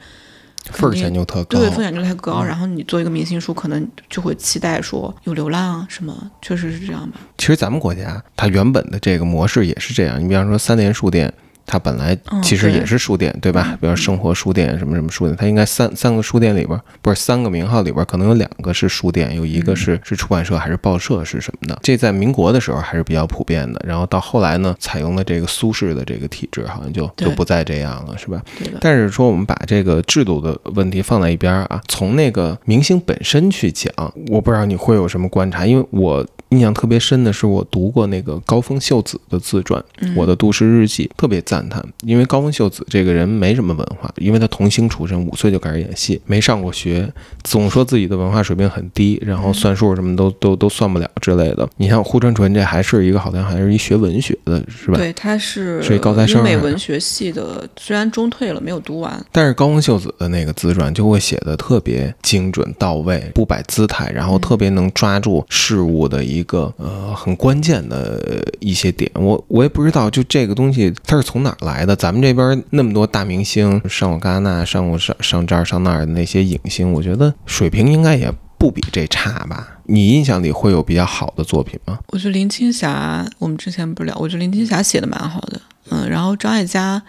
[0.65, 7.19] 份儿钱就特高，对风险就太高，然后你做一个明星书，可能就会期待说有流量啊什么，确实是这样吧。
[7.37, 10.23] 其实咱们国家它原本的这个模式也是这样。
[10.23, 11.33] 你比方说三联书店，
[11.65, 13.77] 它本来其实也是书店，对吧？
[13.79, 21.79] 比如生活书店什么什么书店，它应该三三个书店里边，不是三个名号里边，可能有两个是书店，有一嗯个是是出版社还是报社是什么的。
[21.81, 28.41] 这在民国的时候还是比较普遍的，然后到后来呢，采用了这个苏式的这个体制，好像就就不再这样了，是吧？
[28.79, 33.91] 但是说我们把这个制度的问题放在一边儿啊，从那个明星本身去讲，
[34.27, 47.07] 我不知道你会有什么观察，因为我印象特别深的是我读过那个高峰秀子的自传，嗯我的都市日记》，特别赞叹，因为高峰秀子这个人没什么文化，因为他童星出身，五岁就开始演戏，没上过学，
[47.43, 51.69] 总说自己的文化水平很低，然后算数什么都都都算不了之类的。
[51.77, 54.97] 你像户川纯，这还是一个好像还是一学文学的，是吧？
[54.97, 59.23] 对，他是是一高材生英美啊文学系的，虽然中退了，没有读完。
[59.31, 69.11] 但是高峰秀子的那个自传就会写的特别精准到位，不摆姿态，然后特别能抓住事物的一个呃很关键的呃一些点。
[69.13, 71.95] 我我也不知道，就这个东西它是从哪儿来的。
[71.95, 79.79] 咱们这边那么多大明星，上过戛纳，上过上上这儿上那儿的那些影星，我觉得水平应该也不比这差吧？
[79.85, 81.99] 你印象里会有比较好的作品吗？
[82.07, 87.01] 我觉得林青霞，我们之前不聊，我觉得林青霞写的蛮好的，嗯，然后张艾嘉，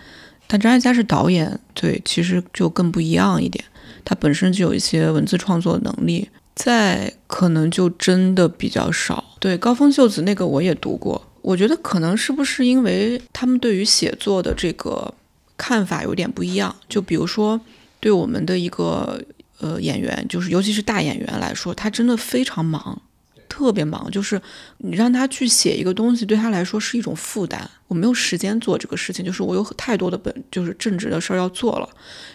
[0.48, 3.64] 但张艾嘉是导演，对，其实就更不一样一点，
[4.04, 9.22] 他本身就有一些文字创作能力，在可能就真的比较少。
[9.38, 15.12] 对，高峰秀子那个我也读过，我觉得可能是不是因为他们对于写作的这个
[15.58, 17.60] 看法有点不一样，就比如说
[18.00, 19.22] 对我们的一个
[19.60, 23.00] 呃演员，就是尤其是大演员来说，他真的非常忙。
[23.46, 24.40] 特别忙，就是
[24.78, 27.70] 你让他去写一个东西，对他来说是一种负担。
[27.86, 31.88] 我没有时间做这个事情，就是我有太多的本，就是正职的事儿要做了。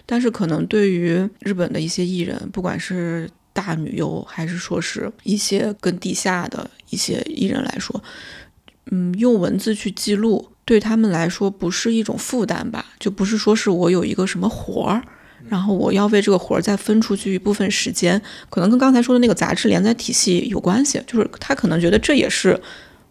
[0.05, 8.01] 但是可能对于日本的一些艺人，不管是大女优，还是说是一些更地下的一些艺人来说，
[8.91, 12.85] 嗯，用文字去记录，对他们来说不是一种负担吧？
[12.99, 15.01] 就不是说是我有一个什么活儿。
[15.47, 22.59] 然后我要为这个活儿再分出去一部分时间，可能跟刚才说的那个杂志连载体系有关系，就是他可能觉得这也是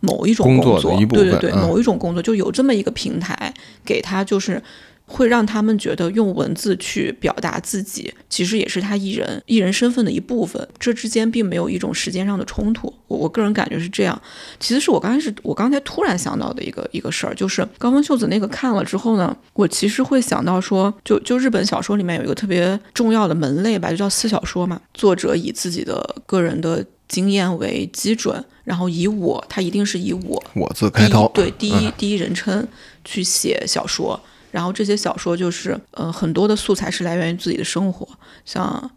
[0.00, 3.52] 某一种工作，作的一部对对对，嗯某一种工作，就有这么一个平台
[3.84, 4.62] 给他，就是。
[5.08, 10.68] 会让他们觉得用文字去表达自己，其实也是他艺人艺人身份的一部分。
[10.78, 14.20] 这之间并没有一种时间上的冲突，我我个人感觉是这样。
[14.60, 24.80] 其实是我刚开始，我刚才突然想到的一个一个事儿，就是高峰秀子那个看了之后呢，我其实会想到说，就就日本小说里面有一个特别重要的门类吧，就叫私小说嘛。
[24.92, 32.66] 作者以自己的个人的经验为基准，然后以我，他一定是以我我字开头，对第一、嗯第一人称
[33.04, 34.20] 去写小说，
[34.58, 38.04] 然后这些小说就是呃很多的素材是来源于自己的生活，
[38.44, 38.90] 像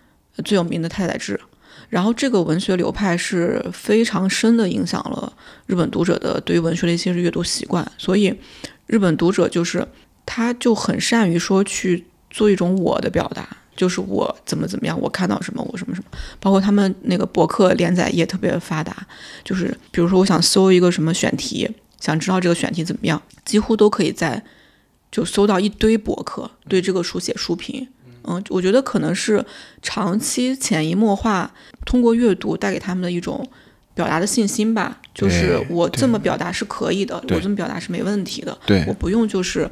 [0.44, 1.40] 最有名的太宰治。
[1.88, 5.32] 然后这个文学流派是非常深的影响了
[5.68, 8.36] 日本读者的对于文学的一些阅读习惯，所以
[8.88, 9.88] 日本读者就是
[10.26, 16.08] 他就很善于说去做一种我的表达，就是我怎么怎么样，我看到什么，我什么什么，
[16.40, 19.06] 包括他们那个博客连载也特别发达，
[19.44, 24.44] 就是比如说我想搜一个什么选题，想知道这个选题怎么样，几乎都可以在
[25.12, 27.88] 就搜到一堆博客对这个书写书评。
[28.24, 29.44] 嗯，我觉得可能是
[29.82, 31.52] 长期潜移默化，
[31.86, 33.44] 通过阅读带给他们的一种
[33.96, 35.00] 表达的信心吧。
[35.14, 38.56] 就是我这么表达是可以的，我这么表达是没问题的。
[38.66, 39.70] 对我不用就是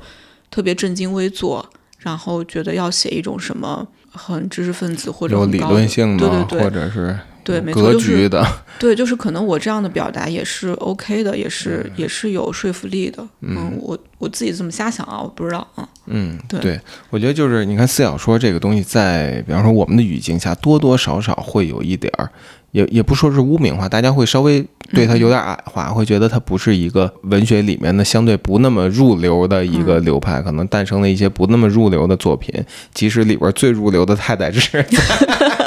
[0.50, 1.64] 特别正襟危坐，
[2.00, 7.18] 然后觉得要写一种什么很知识分子或者有理论性的，对对对或者是
[7.50, 8.45] 对，没错，格就是局的，
[8.78, 13.28] 对，就是可能我这样的表达也是 OK 的，也是、嗯也是有说服力的。
[13.41, 15.88] 嗯，我我自己这么瞎想啊，我不知道啊。
[16.06, 16.80] 嗯，对
[17.10, 22.30] 我觉得就是你看四小说这个东西在，比方说我们的语境下，多多少少会有一点儿，
[22.72, 32.54] 也也不说是污名化，大家会稍微对它有点矮化，会觉得它不是一个文学里面的相对不那么入流的一个流派，可能诞生了一些不那么入流的作品，
[32.93, 34.84] 即使里边最入流的太宰治。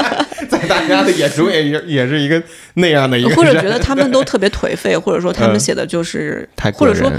[0.82, 2.42] 在大家的眼中也也也是一个
[2.74, 5.60] 那样的一个，或者觉得 他们都特别颓废，或者说他们嗯。
[5.60, 7.10] 写的就是，太或者说，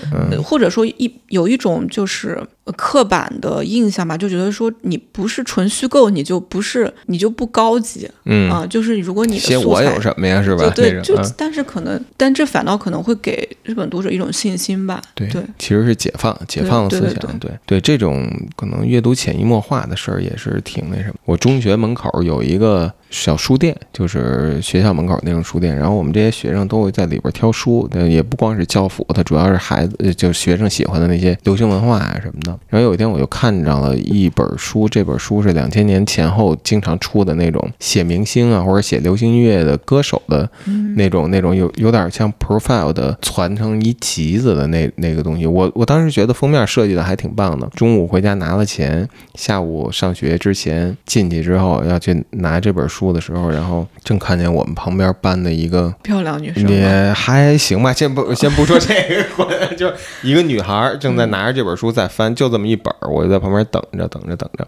[0.43, 2.47] 或者说一有一种就是呃
[2.77, 10.71] 刻板的印象吧，就觉得说你不是纯虚构，你就不是你就不高级嗯，啊、就是如果你的写素材我有什么呀，是吧？
[10.73, 15.01] 对对，就嗯但是可能，但这反倒可能会给日本读者一种信心吧。
[15.13, 21.15] 对对，其实是解放解放了思想，对对这种可能阅读潜移默化的事儿也是挺那什么。
[21.25, 32.52] 我中学门口有一个小书店，就是学校门口那种书店，然后我们这些学生都会在里边挑书，呃也不光是教辅，它主要是孩子，呃就是学生喜欢的那些流行文化啊什么的。
[32.67, 40.49] 然后有一天我就看上了一本书，这本书是两千年前后经常出的那种写明星啊或者写流行音乐的歌手的
[40.95, 47.67] 那种那种有有点像 profile 的攒成一集子的那那个东西，我我当时觉得封面设计的还挺棒的。
[47.75, 55.93] 中午回家拿了钱，下午上学之前进去之后要去拿这本书的时候，然后正看见我们旁边班的一个。
[56.03, 58.93] 漂亮女生，也还行吧，先不先不说这
[59.35, 59.91] 个， 就
[60.21, 64.67] 一个女孩儿正在拿着这本书在翻，就这么一本儿，我就在旁边等着，等着，等着，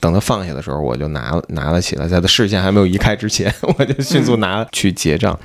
[0.00, 5.38] 等他放下的时候，我就拿了拿了起来，在他视线还没有移开之前，我就迅速拿去结账。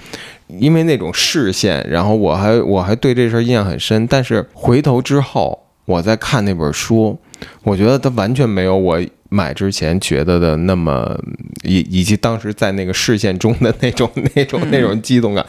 [0.48, 7.18] 因为那种视线，然后我还我还对这事儿印象很深，但是回头之后，我在看那本书，
[7.64, 11.20] 我觉得它完全没有我买之前觉得的那么，
[11.64, 15.44] 以以及当时在那个视线中的那种那种那种激动感。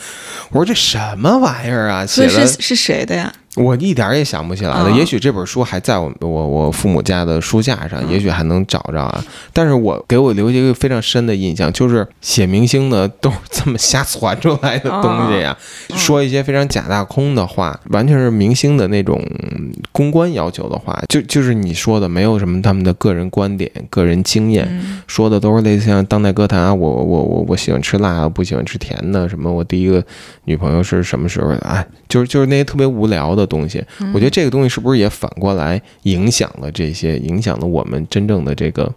[0.51, 2.07] 我说这什么玩意儿啊？
[2.07, 3.31] 所写的是是谁的呀？
[3.57, 4.85] 我一点儿也想不起来了。
[4.85, 9.23] 哦也许这本书还在我我我父母家的书架上，也许还能找着啊。
[9.53, 15.57] 但是我给我留下一个非常深的印象，就是写明星的都是这么瞎 传出来的东西呀，
[15.97, 19.21] 说一些非常假大空的话，完全是明星的那种
[19.53, 30.03] 嗯公关要求的话，就就是你说的，没有什么他们的个人观点、个人经验，嗯说的都是类似像当代歌坛啊，我我我我喜欢吃辣，我不喜欢吃甜的，什么我第一个
[30.45, 31.59] 女朋友是什么时候的？
[31.59, 33.83] 哎，就是就是那些特别无聊的东西。
[34.13, 38.93] 我觉得这个东西是不是也反过来影响了这些，影响了我们真正的这个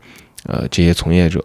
[0.45, 1.43] 呃这些从业者、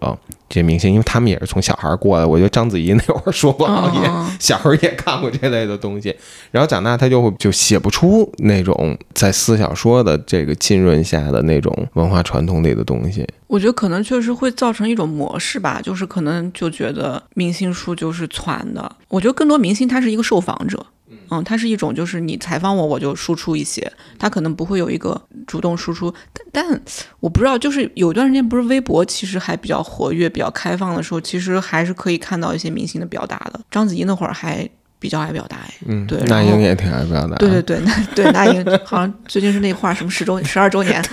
[0.49, 2.25] 这些明星，因为他们也是从小孩儿过来。
[2.25, 6.15] 我觉得章子怡那会儿说过，好 也小时候也看过这类的东西，
[6.51, 13.27] 然后长大他就会就写不出那种在私小说的这个浸润下的那种文化传统里的东西。
[13.47, 18.97] 我觉得可能确实会造成一种模式吧，就是可能就觉得明星书就是传的。
[19.09, 20.85] 我觉得更多明星他是一个受访者，
[21.31, 26.13] 嗯，它是一种就是你采访我，我就输出一些，他可能不会有一个主动输出。
[26.33, 26.83] 但但
[27.21, 33.61] 我不知道，就是有一段时间不是微博其实还比较活跃、比较开放的时候，其实还是可以看到一些明星的表达的。
[33.71, 34.69] 章子怡那会儿还
[34.99, 37.37] 比较爱表达，哎，嗯，对那英也挺爱表达。
[37.37, 41.05] 对对对，那对那英好像最近是那话什么十周十二周年，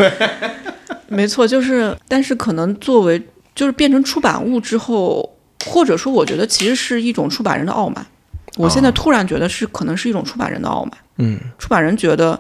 [1.08, 3.22] 没错，就是，但是可能作为
[3.54, 8.06] 就是变成出版物之后，或者说，我觉得其实是一种出版人的傲慢。
[8.58, 10.94] 我现在突然觉得是可能是一种出版人的傲慢。
[11.18, 12.40] 嗯出版人觉得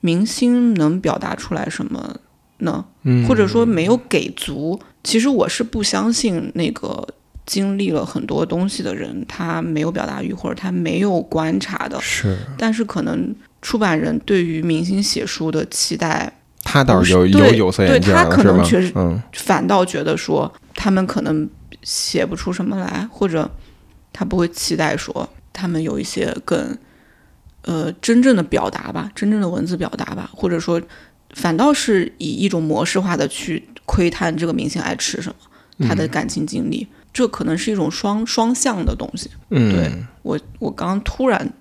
[0.00, 2.16] 明星能表达出来什么
[2.58, 2.84] 呢？
[3.02, 4.78] 嗯，或者说没有给足。
[5.02, 7.06] 其实我是不相信那个
[7.44, 12.00] 经历了很多东西的人，他没有表达欲或者他没有观察的。
[12.00, 16.32] 是但是可能出版人对于明星写书的期待，
[16.62, 21.48] 他倒是有有有色眼镜了，对他可能确实嗯反倒觉得说他们可能
[21.82, 23.48] 写不出什么来，或者
[24.16, 26.76] 他不会期待说他们有一些更
[27.62, 30.80] 呃真正的表达吧，真正的文字表达吧，或者说
[31.34, 35.28] 反倒是以一种模式化的去窥探这个明星爱吃什
[35.76, 39.28] 么，他的感情经历，这可能是一种双双向的东西。
[39.50, 39.92] 嗯对
[40.22, 41.52] 我我刚刚突然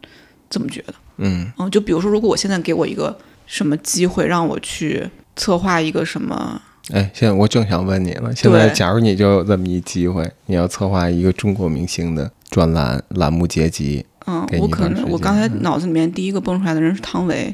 [0.50, 0.94] 这么觉得。
[1.18, 6.62] 嗯嗯，就比如说，如果我现在给我一个什么机会，让我去策划一个什么，
[6.94, 17.54] 哎，现在我正想问你了，现在假如你就有这么一机会，你要策划一个中国明星的专栏栏目结集，嗯我可能我刚才脑子里面第一个蹦出来的人是汤唯，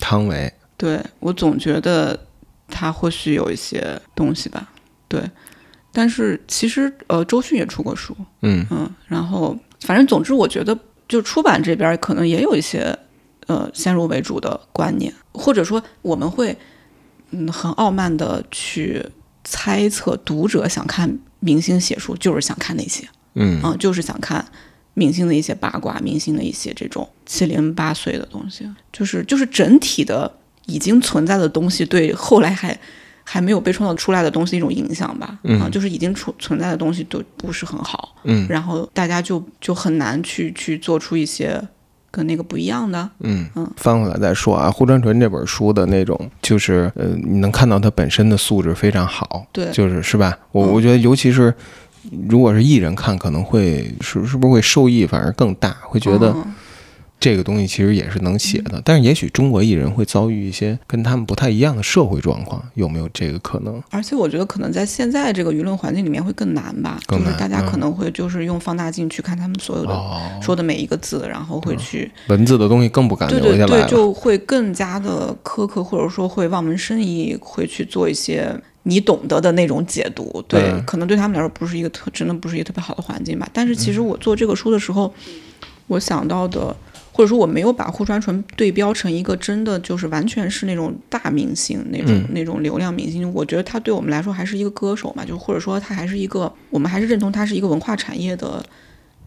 [0.00, 2.18] 汤唯，对我总觉得
[2.68, 4.68] 他或许有一些东西吧，
[5.06, 5.22] 对，
[5.92, 8.66] 但是其实呃，周迅也出过书，嗯。
[8.70, 10.76] 嗯，然后反正总之，我觉得
[11.06, 12.98] 就出版这边可能也有一些
[13.46, 16.56] 呃先入为主的观念，或者说我们会
[17.32, 19.04] 嗯很傲慢的去
[19.44, 23.06] 猜测读者想看明星写书，就是想看那些。
[23.34, 23.60] 嗯。
[23.62, 24.44] 啊、就是想看
[24.94, 30.32] 明星的一些八卦，明星的一些这种七零八碎的东西，就是就是整体的
[30.66, 32.78] 已经存在的东西对后来还。
[33.24, 38.44] 还没有被创造出来的东西一种影响吧，啊，就是已经存存在的东西都不是很好，嗯。
[38.48, 41.62] 然后大家就就很难去去做出一些
[42.12, 43.08] 跟那个不一样的。
[43.20, 49.68] 嗯，翻回来再说啊，《胡传纯》这本书的那种，就是呃，你能看到它本身的素质非常好，对。
[49.72, 50.38] 就是是吧？
[50.52, 50.72] 我嗯。
[50.72, 51.52] 我觉得，尤其是
[52.28, 56.54] 如果是艺人看，可能会是是不是会受益反而更大，会觉得嗯
[57.22, 58.82] 这个东西其实也是能写的。
[58.84, 63.80] 但是也许中国艺人会遭遇一些跟他们不太一样的社会状况，有没有这个可能？
[63.90, 73.88] 而且我觉得可能在现在这个舆论环境里面会更难吧，难就是大家嗯可能会就是用放大镜去看他们所有的、哦，说的每一个字，然后会去、文字的东西更不敢对对对，留下来了。
[73.88, 78.52] 就会更加的苛刻，或者说会望文生义，会去做一些
[78.82, 80.42] 你懂得的那种解读。
[80.48, 83.48] 对，嗯可能对他们来说不是一个特，真的不是一个特别好的环境吧。
[83.52, 85.12] 但是嗯其实我做这个书的时候，
[85.86, 86.74] 我想到的，
[87.12, 93.30] 或者说我没有把户川纯对标成一个真的就是完全是那种大明星那种、嗯那种流量明星。
[93.32, 98.64] 我觉得他对我们来说还是一个歌手嘛，就或者说他还是一个，我们还是认同他是一个文化产业的。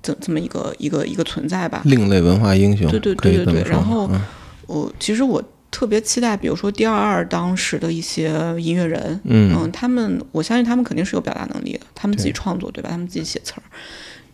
[0.02, 3.64] 这这么一个一个一个存在吧，另类文化英雄，对对对对对。
[3.64, 4.22] 然后嗯
[4.68, 8.30] 我其实我特别期待，比如说第二二当时的一些
[8.60, 12.90] 音乐人，嗯他们我相信他们肯定是有表达能力的，他们自己创作对吧？
[12.92, 13.64] 他们自己写词儿，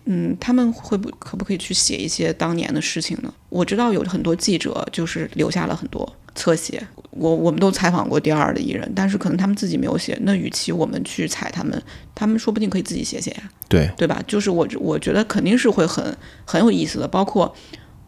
[0.05, 3.33] 嗯，他们会不可不可以去写一些当年的事情呢？
[3.49, 6.81] 我知道有很多记者就是留下了很多侧写，
[7.11, 11.81] 我我们都采访过第二的艺人，但是可能他们自己没有写，那与其我们去踩他们，
[12.15, 13.43] 他们说不定可以自己写写呀。
[13.69, 14.21] 对，对吧？
[14.25, 17.07] 就是我我觉得肯定是会很很有意思的。
[17.07, 17.53] 包括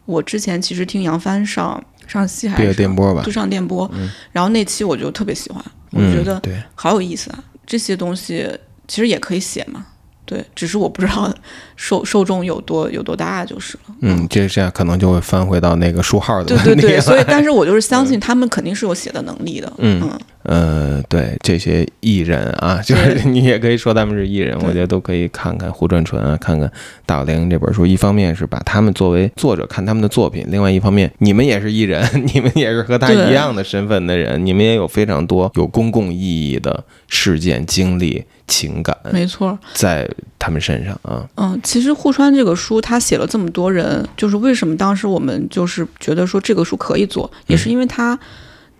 [0.04, 3.90] 我之前其实听杨帆上上戏还这是上电波吧就，上电波，
[4.32, 7.44] 然后那期我就特别喜欢，我嗯觉得对，好有意思啊。
[7.66, 8.46] 这些东西
[8.86, 9.86] 其实也可以写嘛，
[10.26, 11.32] 对，只是我不知道
[11.76, 13.94] 受受众有多有多大就是了。
[14.00, 19.72] 嗯，这这样可能就会翻回到那个书号的对问题对对，所以但是我就是相信他们肯定是有写的能力的。
[19.78, 26.70] 嗯嗯呃，对这些艺人啊，就是 你也可以说他们是艺人，我觉得都可以看看胡传纯啊，看看
[27.06, 27.86] 大有玲这本书。
[27.86, 41.26] 一方面是把他们作为作者看他们的作品，另外一方面你们也是艺人， 你们也是和他一样的身份的人，你们也有非常多有公共意义的事件、经历、情感没错，在他们身上啊。
[41.36, 48.18] 嗯，其实户川这个书，他写了这么多人，就是为什么当时我们就是觉得说这个书可以做，也是因为他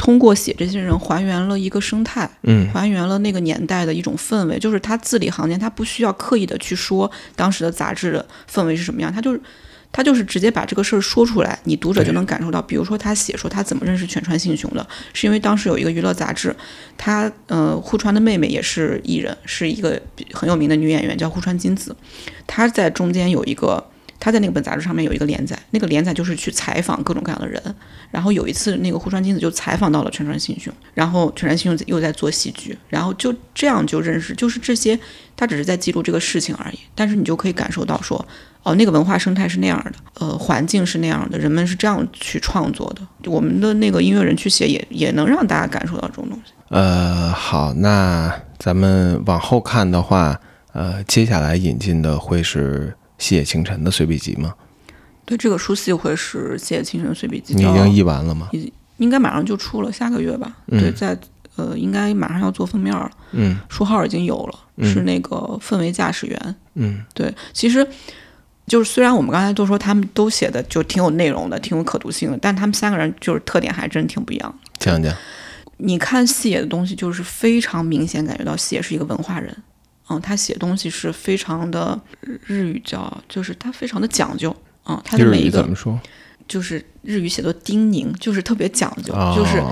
[0.04, 9.40] 通过写这些人还原了一个生态，嗯还原了那个年代的一种氛围，就是他字里行间，他不需要刻意的去说当时的杂志的氛围是什么样，他就是。
[9.96, 12.60] 他就是直接把这个事儿说出来，你读者就能感受到。
[12.60, 16.52] 比如说，他写说他怎么认识犬川信雄的，是因为当时有一个娱乐杂志，
[16.98, 20.02] 他呃户川的妹妹也是艺人，是一个
[20.32, 21.94] 很有名的女演员，叫户川金子。
[22.44, 23.86] 她在中间有一个
[24.18, 27.62] 他在那个本杂志上面有一个连载，那个连载就是去采访各种各样的人。
[28.10, 34.98] 然后有一次，那个户川金子就采访到了全川幸雄，然后全川幸雄又在做戏剧，然后就这样就认识，就是这些，
[35.36, 36.78] 他只是在记录这个事情而已。
[36.94, 38.24] 但是你就可以感受到说，
[38.62, 43.30] 哦，那个文化生态是那样的，呃，环境是那样的，人们是这样去创作的。
[43.30, 46.52] 我们的那个音乐人去写也也能让大家感受到这种东西。
[46.68, 50.40] 呃，好，那咱们往后看的话，
[50.72, 54.54] 呃，接下来引进的会是细野晴臣的随笔集吗？
[55.24, 58.48] 对，这个书系会是《谢清晨随笔集》，你已经译完了吗？
[58.52, 60.54] 已应该马上就出了，下个月吧。
[60.68, 61.18] 对，在
[61.56, 63.10] 呃，应该马上要做封面了。
[63.32, 66.56] 嗯，书号已经有了，是那个氛围驾驶员。
[66.74, 67.86] 嗯，对，其实
[68.66, 74.54] 就是虽然我们刚才都说他们都写的就挺有内容的，挺有可读性的，但他们三个人就是特点还真挺不一样。
[74.78, 75.14] 讲讲，
[75.78, 79.56] 你看细野的东西，就是非常明显感觉到细野是一个文化人。
[80.08, 82.00] 嗯，他写东西是非常的
[82.46, 84.54] 日语叫，就是他非常的讲究。
[84.86, 85.98] 嗯，他的每一个怎么说？
[86.46, 89.62] 就是日语写作叮咛，就是特别讲究，就是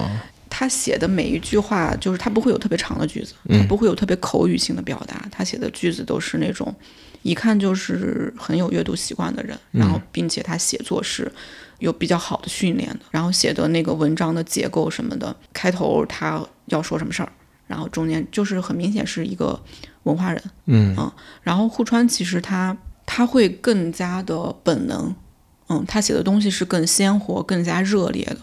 [0.49, 6.75] 他写的每一句话，就是他不会有特别长的句子，他不会有特别口语性的表达，他写的句子都是那种
[7.21, 11.31] 一看就是很有阅读习惯的人，然后并且他写作是
[11.79, 17.31] 有比较好的训练的，然后写的那个文章的结构什么的，开头他要说什么事儿，
[17.67, 19.63] 然后中间就是很明显是一个
[20.05, 22.77] 文化人，嗯嗯，然后户川其实他。
[23.05, 25.15] 他会更加的本能，
[25.69, 28.39] 嗯，他写的东西是更鲜活、更加热烈的。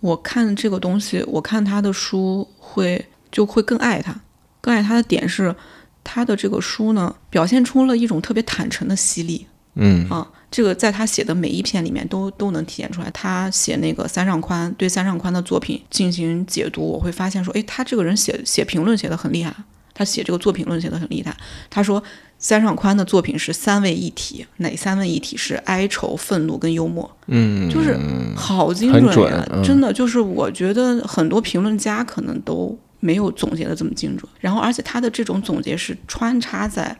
[0.00, 4.20] 我看这个东西，我看他的书会就会更爱他，
[4.60, 5.56] 更爱他的点是，
[6.04, 13.10] 他的这个书呢，表现出了一种特别坦诚的犀利，嗯啊，这个在他写的每一篇里面都都能体现出来。
[13.10, 19.52] 他写那个三上宽对三上宽的作品进行解读，我会发现说，哎，他这个人写写评论写的很厉害，
[19.96, 21.36] 他写这个作品论写的很厉害。
[21.68, 22.00] 他说。
[22.38, 27.10] 三上宽的作品是三位一体，哪三位一体是哀愁、愤怒跟幽默？
[27.28, 27.98] 嗯，就是
[28.36, 34.30] 好精准呀，真的就是我觉得很多评论家可能都没有总结的这么精准。
[34.38, 36.94] 然后，而且他的这种总结是穿插在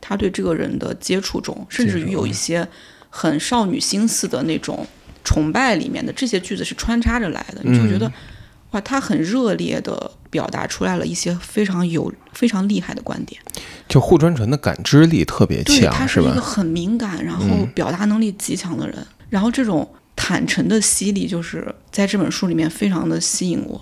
[0.00, 2.66] 他对这个人的接触中，甚至于有一些
[3.10, 4.86] 很少女心思的那种
[5.22, 8.10] 崇拜里面的这些句子是穿插着来的，你就觉得
[8.72, 13.40] 哇，他很热烈的表达出来了一些非常有非常厉害的观点。
[13.88, 19.06] 就户川纯的感知力特别强，他是一个很敏感，然后表达能力极强的人。
[19.30, 23.80] 然后这种坦诚的犀利，就是在这本书里面非常的吸引我。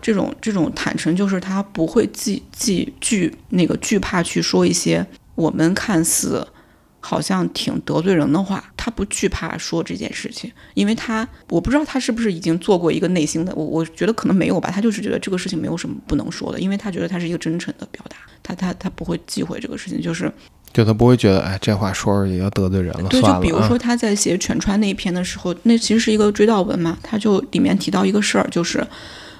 [0.00, 6.46] 这种这种坦诚，就是他不会忌忌惧那个惧怕去说一些我们看似
[7.06, 18.16] 好像挺得罪人的话，他不惧怕说这件事情，因为他我不知道他是不是已经做过一个内心的，我我觉得可能没有吧，他就是觉得这个事情没有什么不能说的，因为他觉得他是一个真诚的表达。
[18.42, 20.32] 他他他不会忌讳这个事情，就是，
[20.72, 23.08] 就他不会觉得，哎，这话说出去要得罪人了。
[23.08, 28.86] 对，就比如说他在写犬川那一篇的时候，那其实是一个追悼文嘛，他就里面提到一个事儿，就是，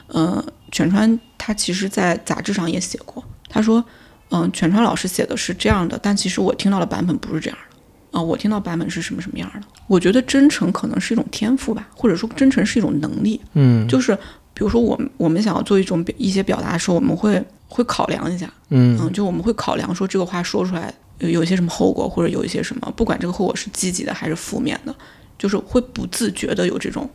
[0.09, 3.85] 嗯，犬川他其实在杂志上也写过，他说，
[4.31, 9.67] 嗯，犬川老师写的是这样的，但其实我听到的版本不是这样的，啊，我听到版本是什么什么样的？
[9.87, 14.15] 我觉得真诚可能是一种天赋吧，或者说真诚是一种能力，嗯，就是
[14.53, 17.45] 比如说我们我们想要做一种一些表达的时候，我们会。
[17.69, 24.95] 会考量一下，嗯嗯，就我们会考量说这个话说出来有有一些什么后果，或者有一些什么，不管这个后果是积极的还是负面的，
[25.37, 27.11] 就是会不自觉的有这种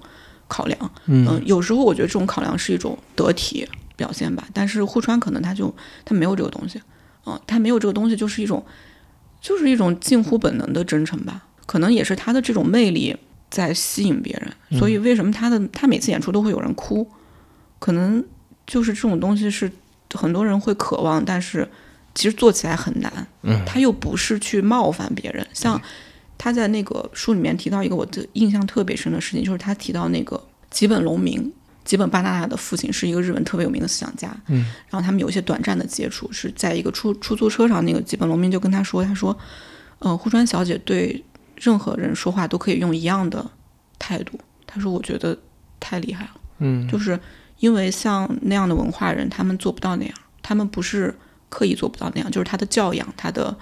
[0.50, 6.82] 考量，嗯，有时候我觉得这种考量是一种得体表现吧，但是户川可能他就他没有这个东西，
[7.26, 8.66] 嗯，他没有这个东西就是一种
[9.40, 13.16] 就是一种近乎本能的真诚吧，可能也是他的这种魅力
[13.50, 17.10] 在吸引别人，所以为什么他的他每次演出都会有人哭，
[17.80, 18.24] 可能
[18.66, 19.72] 就是这种东西是。
[20.14, 21.66] 很多人会渴望，但是
[22.14, 23.26] 其实做起来很难。
[23.44, 25.48] 嗯，他又不是去冒犯别人。
[25.54, 25.82] 像
[26.38, 31.50] 他在那个书里面提到一个我的印象特别深的事情，就是他提到那个吉本龙明，
[31.84, 34.36] 吉本巴纳纳的父亲是一个日本特别有名的思想家。
[34.48, 39.38] 嗯，然后他们有一些短暂的接触，是在一个出出租车上，那个吉本龙明就跟他说：“他说，
[40.00, 41.24] 嗯，户川小姐对
[41.56, 43.50] 任何人说话都可以用一样的
[44.00, 44.40] 态度。
[44.66, 45.38] 他说，我觉得
[45.80, 46.32] 太厉害了。
[46.60, 47.20] 嗯，就是。”
[47.62, 51.16] 因为像那样的文化人，他们做不到那样，他们不是
[51.48, 53.56] 刻意做不到那样，就是他的教养、他的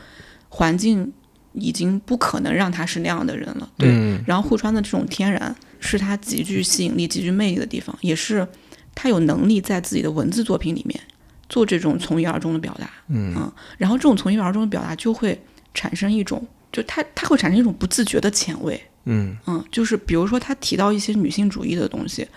[0.47, 1.11] 环境
[1.54, 3.70] 已经不可能让他是那样的人了。
[3.78, 3.89] 对，
[4.26, 8.47] 然后户川的这种天然是他极具吸引力、极具魅力的地方，也是
[8.93, 11.00] 他有能力在自己的文字作品里面
[11.47, 12.89] 做这种从一而终的表达。
[13.08, 15.41] 嗯，然后这种从一而终的表达就会
[15.74, 18.82] 产生一种，就他他会产生一种不自觉的前卫。
[19.06, 22.28] 嗯嗯，就是比如说他提到一些女性主义的东西。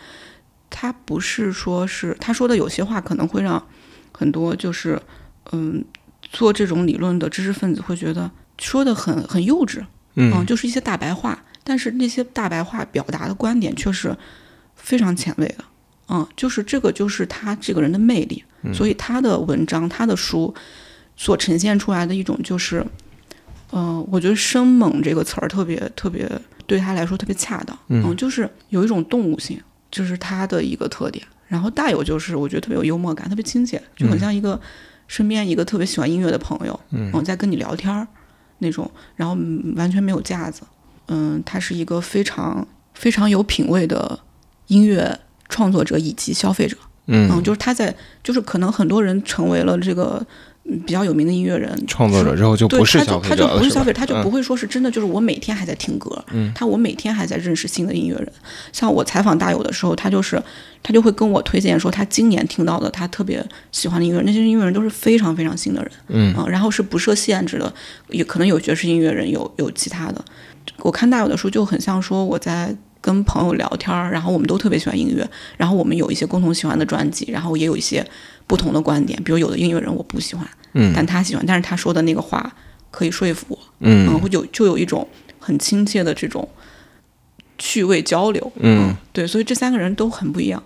[0.74, 3.62] 他不是说是他说的有些话可能会让
[4.10, 4.98] 很多就是
[5.52, 5.84] 嗯
[6.22, 9.84] 做这种理论的知识分子会觉得说的很很幼稚，
[10.14, 10.44] 嗯。
[10.46, 14.16] 就是一些大白话，但是那些大白话表达的观点却是
[14.76, 15.64] 非常前卫的，
[16.08, 18.42] 嗯，就是这个就是他这个人的魅力，
[18.74, 20.54] 所以他的文章、他的书
[21.16, 22.84] 所呈现出来的一种就是，
[23.72, 26.28] 嗯、我觉得“生猛”这个词儿特别特别
[26.66, 31.24] 对他来说特别恰当，嗯，就是有一种动物性，就是他的一个特点。
[31.46, 34.58] 然后大有就是我觉得特别有幽默感，特别亲切，就很像一个
[35.06, 38.08] 身边一个特别喜欢音乐的朋友，嗯，在跟你聊天儿
[38.62, 40.62] 那种，然后嗯完全没有架子，
[41.08, 44.18] 嗯，他是一个非常非常有品位的
[44.68, 50.26] 音乐创作者以及消费者，嗯，嗯，就是他在就是可能很多人成为了这个嗯
[50.86, 58.32] 比较有名的音乐人，创作者之后就，不是他就他消费者了，吧就不是消费者，他就嗯不会说是真的，就是我每天还在听歌，嗯，他我每天还在认识新的音乐人。
[58.72, 60.40] 像我采访大有的时候，他就是
[60.82, 67.72] 他就会跟我推荐说，他今年听到的他特别喜欢的音乐人，那些音乐人都是非常非常新的人，嗯然后是不设限制的，
[68.08, 70.24] 也可能有爵士音乐人，有有其他的。
[70.78, 72.76] 我看大有的书就很像说我在。
[73.02, 75.28] 跟朋友聊天儿，然后我们都特别喜欢音乐，
[75.58, 78.02] 然后我们有一些共同喜欢的专辑，然后也有一些
[78.46, 80.92] 不同的观点，比如有的音乐人我不喜欢，嗯。
[80.96, 82.50] 但他喜欢，但是他说的那个话
[82.90, 84.08] 可以说服我，嗯。
[84.18, 85.06] 会有就有一种
[85.38, 86.48] 很亲切的这种
[87.58, 90.62] 趣味交流，嗯，对，所以这三个人都很不一样，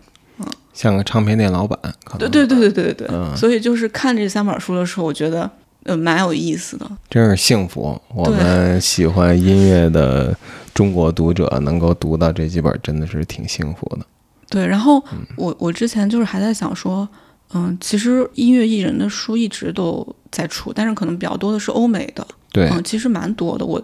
[0.75, 1.79] 像个唱片店老板，
[2.19, 3.35] 对对对对对对对，嗯。
[3.37, 5.51] 所以就是看这三本书的时候，我觉得
[5.85, 7.99] 呃蛮有意思的，真是幸福。
[8.15, 10.37] 我们喜欢音乐的
[10.77, 14.07] 中国读者能够读到这几本，真的是挺幸福的。
[14.51, 15.03] 对，然后
[15.37, 17.09] 我我之前就是还在想说，
[17.55, 23.65] 嗯，其实音乐艺人的书一直都在出，但是可能比较多的是欧美的，对，嗯，其实蛮多的。
[23.65, 23.83] 我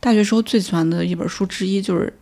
[0.00, 2.12] 大学时候最喜欢的一本书之一就是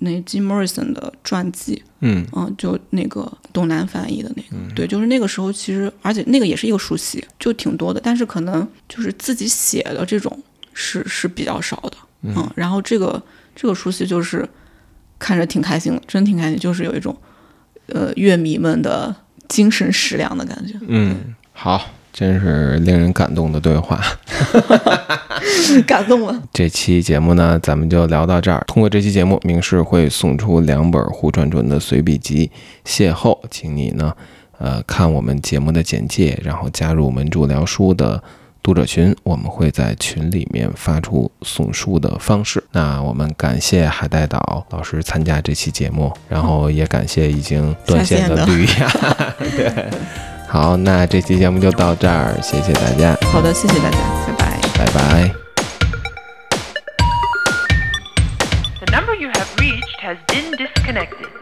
[0.00, 2.26] 那 Jim Morrison 的传记，嗯。
[2.34, 10.38] 嗯，就那个董楠翻译的那个，对，就是那个时候其实，而且那个也是一个书系，就挺多的，但是可能就是自己写的这种
[10.74, 13.20] 是是比较少的，嗯，然后这个
[13.54, 14.48] 这个书系就是
[15.18, 17.16] 看着挺开心的，真挺开心，就是有一种
[17.86, 19.14] 呃乐迷们的
[19.48, 21.80] 精神食粮的感觉，嗯，好，
[22.12, 24.00] 真是令人感动的对话。
[25.86, 26.42] 感动了。
[26.52, 28.62] 这期节目呢，咱们就聊到这儿。
[28.66, 32.50] 通过这期节目，明世会送出两本胡传纯的随笔集
[32.88, 34.14] 《邂逅》，请你呢，
[34.58, 38.22] 呃，看我们节目的简介，然后加入门柱聊书的
[38.62, 42.62] 读者群，我们会在群里面发出送书的方式。
[42.70, 48.88] 那我们感谢海带岛老师参加这期节目，然后也感谢已经断线的绿芽。
[49.56, 49.90] 对，
[50.48, 53.98] 好，那这期节目就到这儿，谢谢大家，好的，谢谢大家，
[54.28, 54.60] 拜拜。
[54.78, 55.34] 拜拜。
[58.78, 61.41] The number you have reached has been disconnected.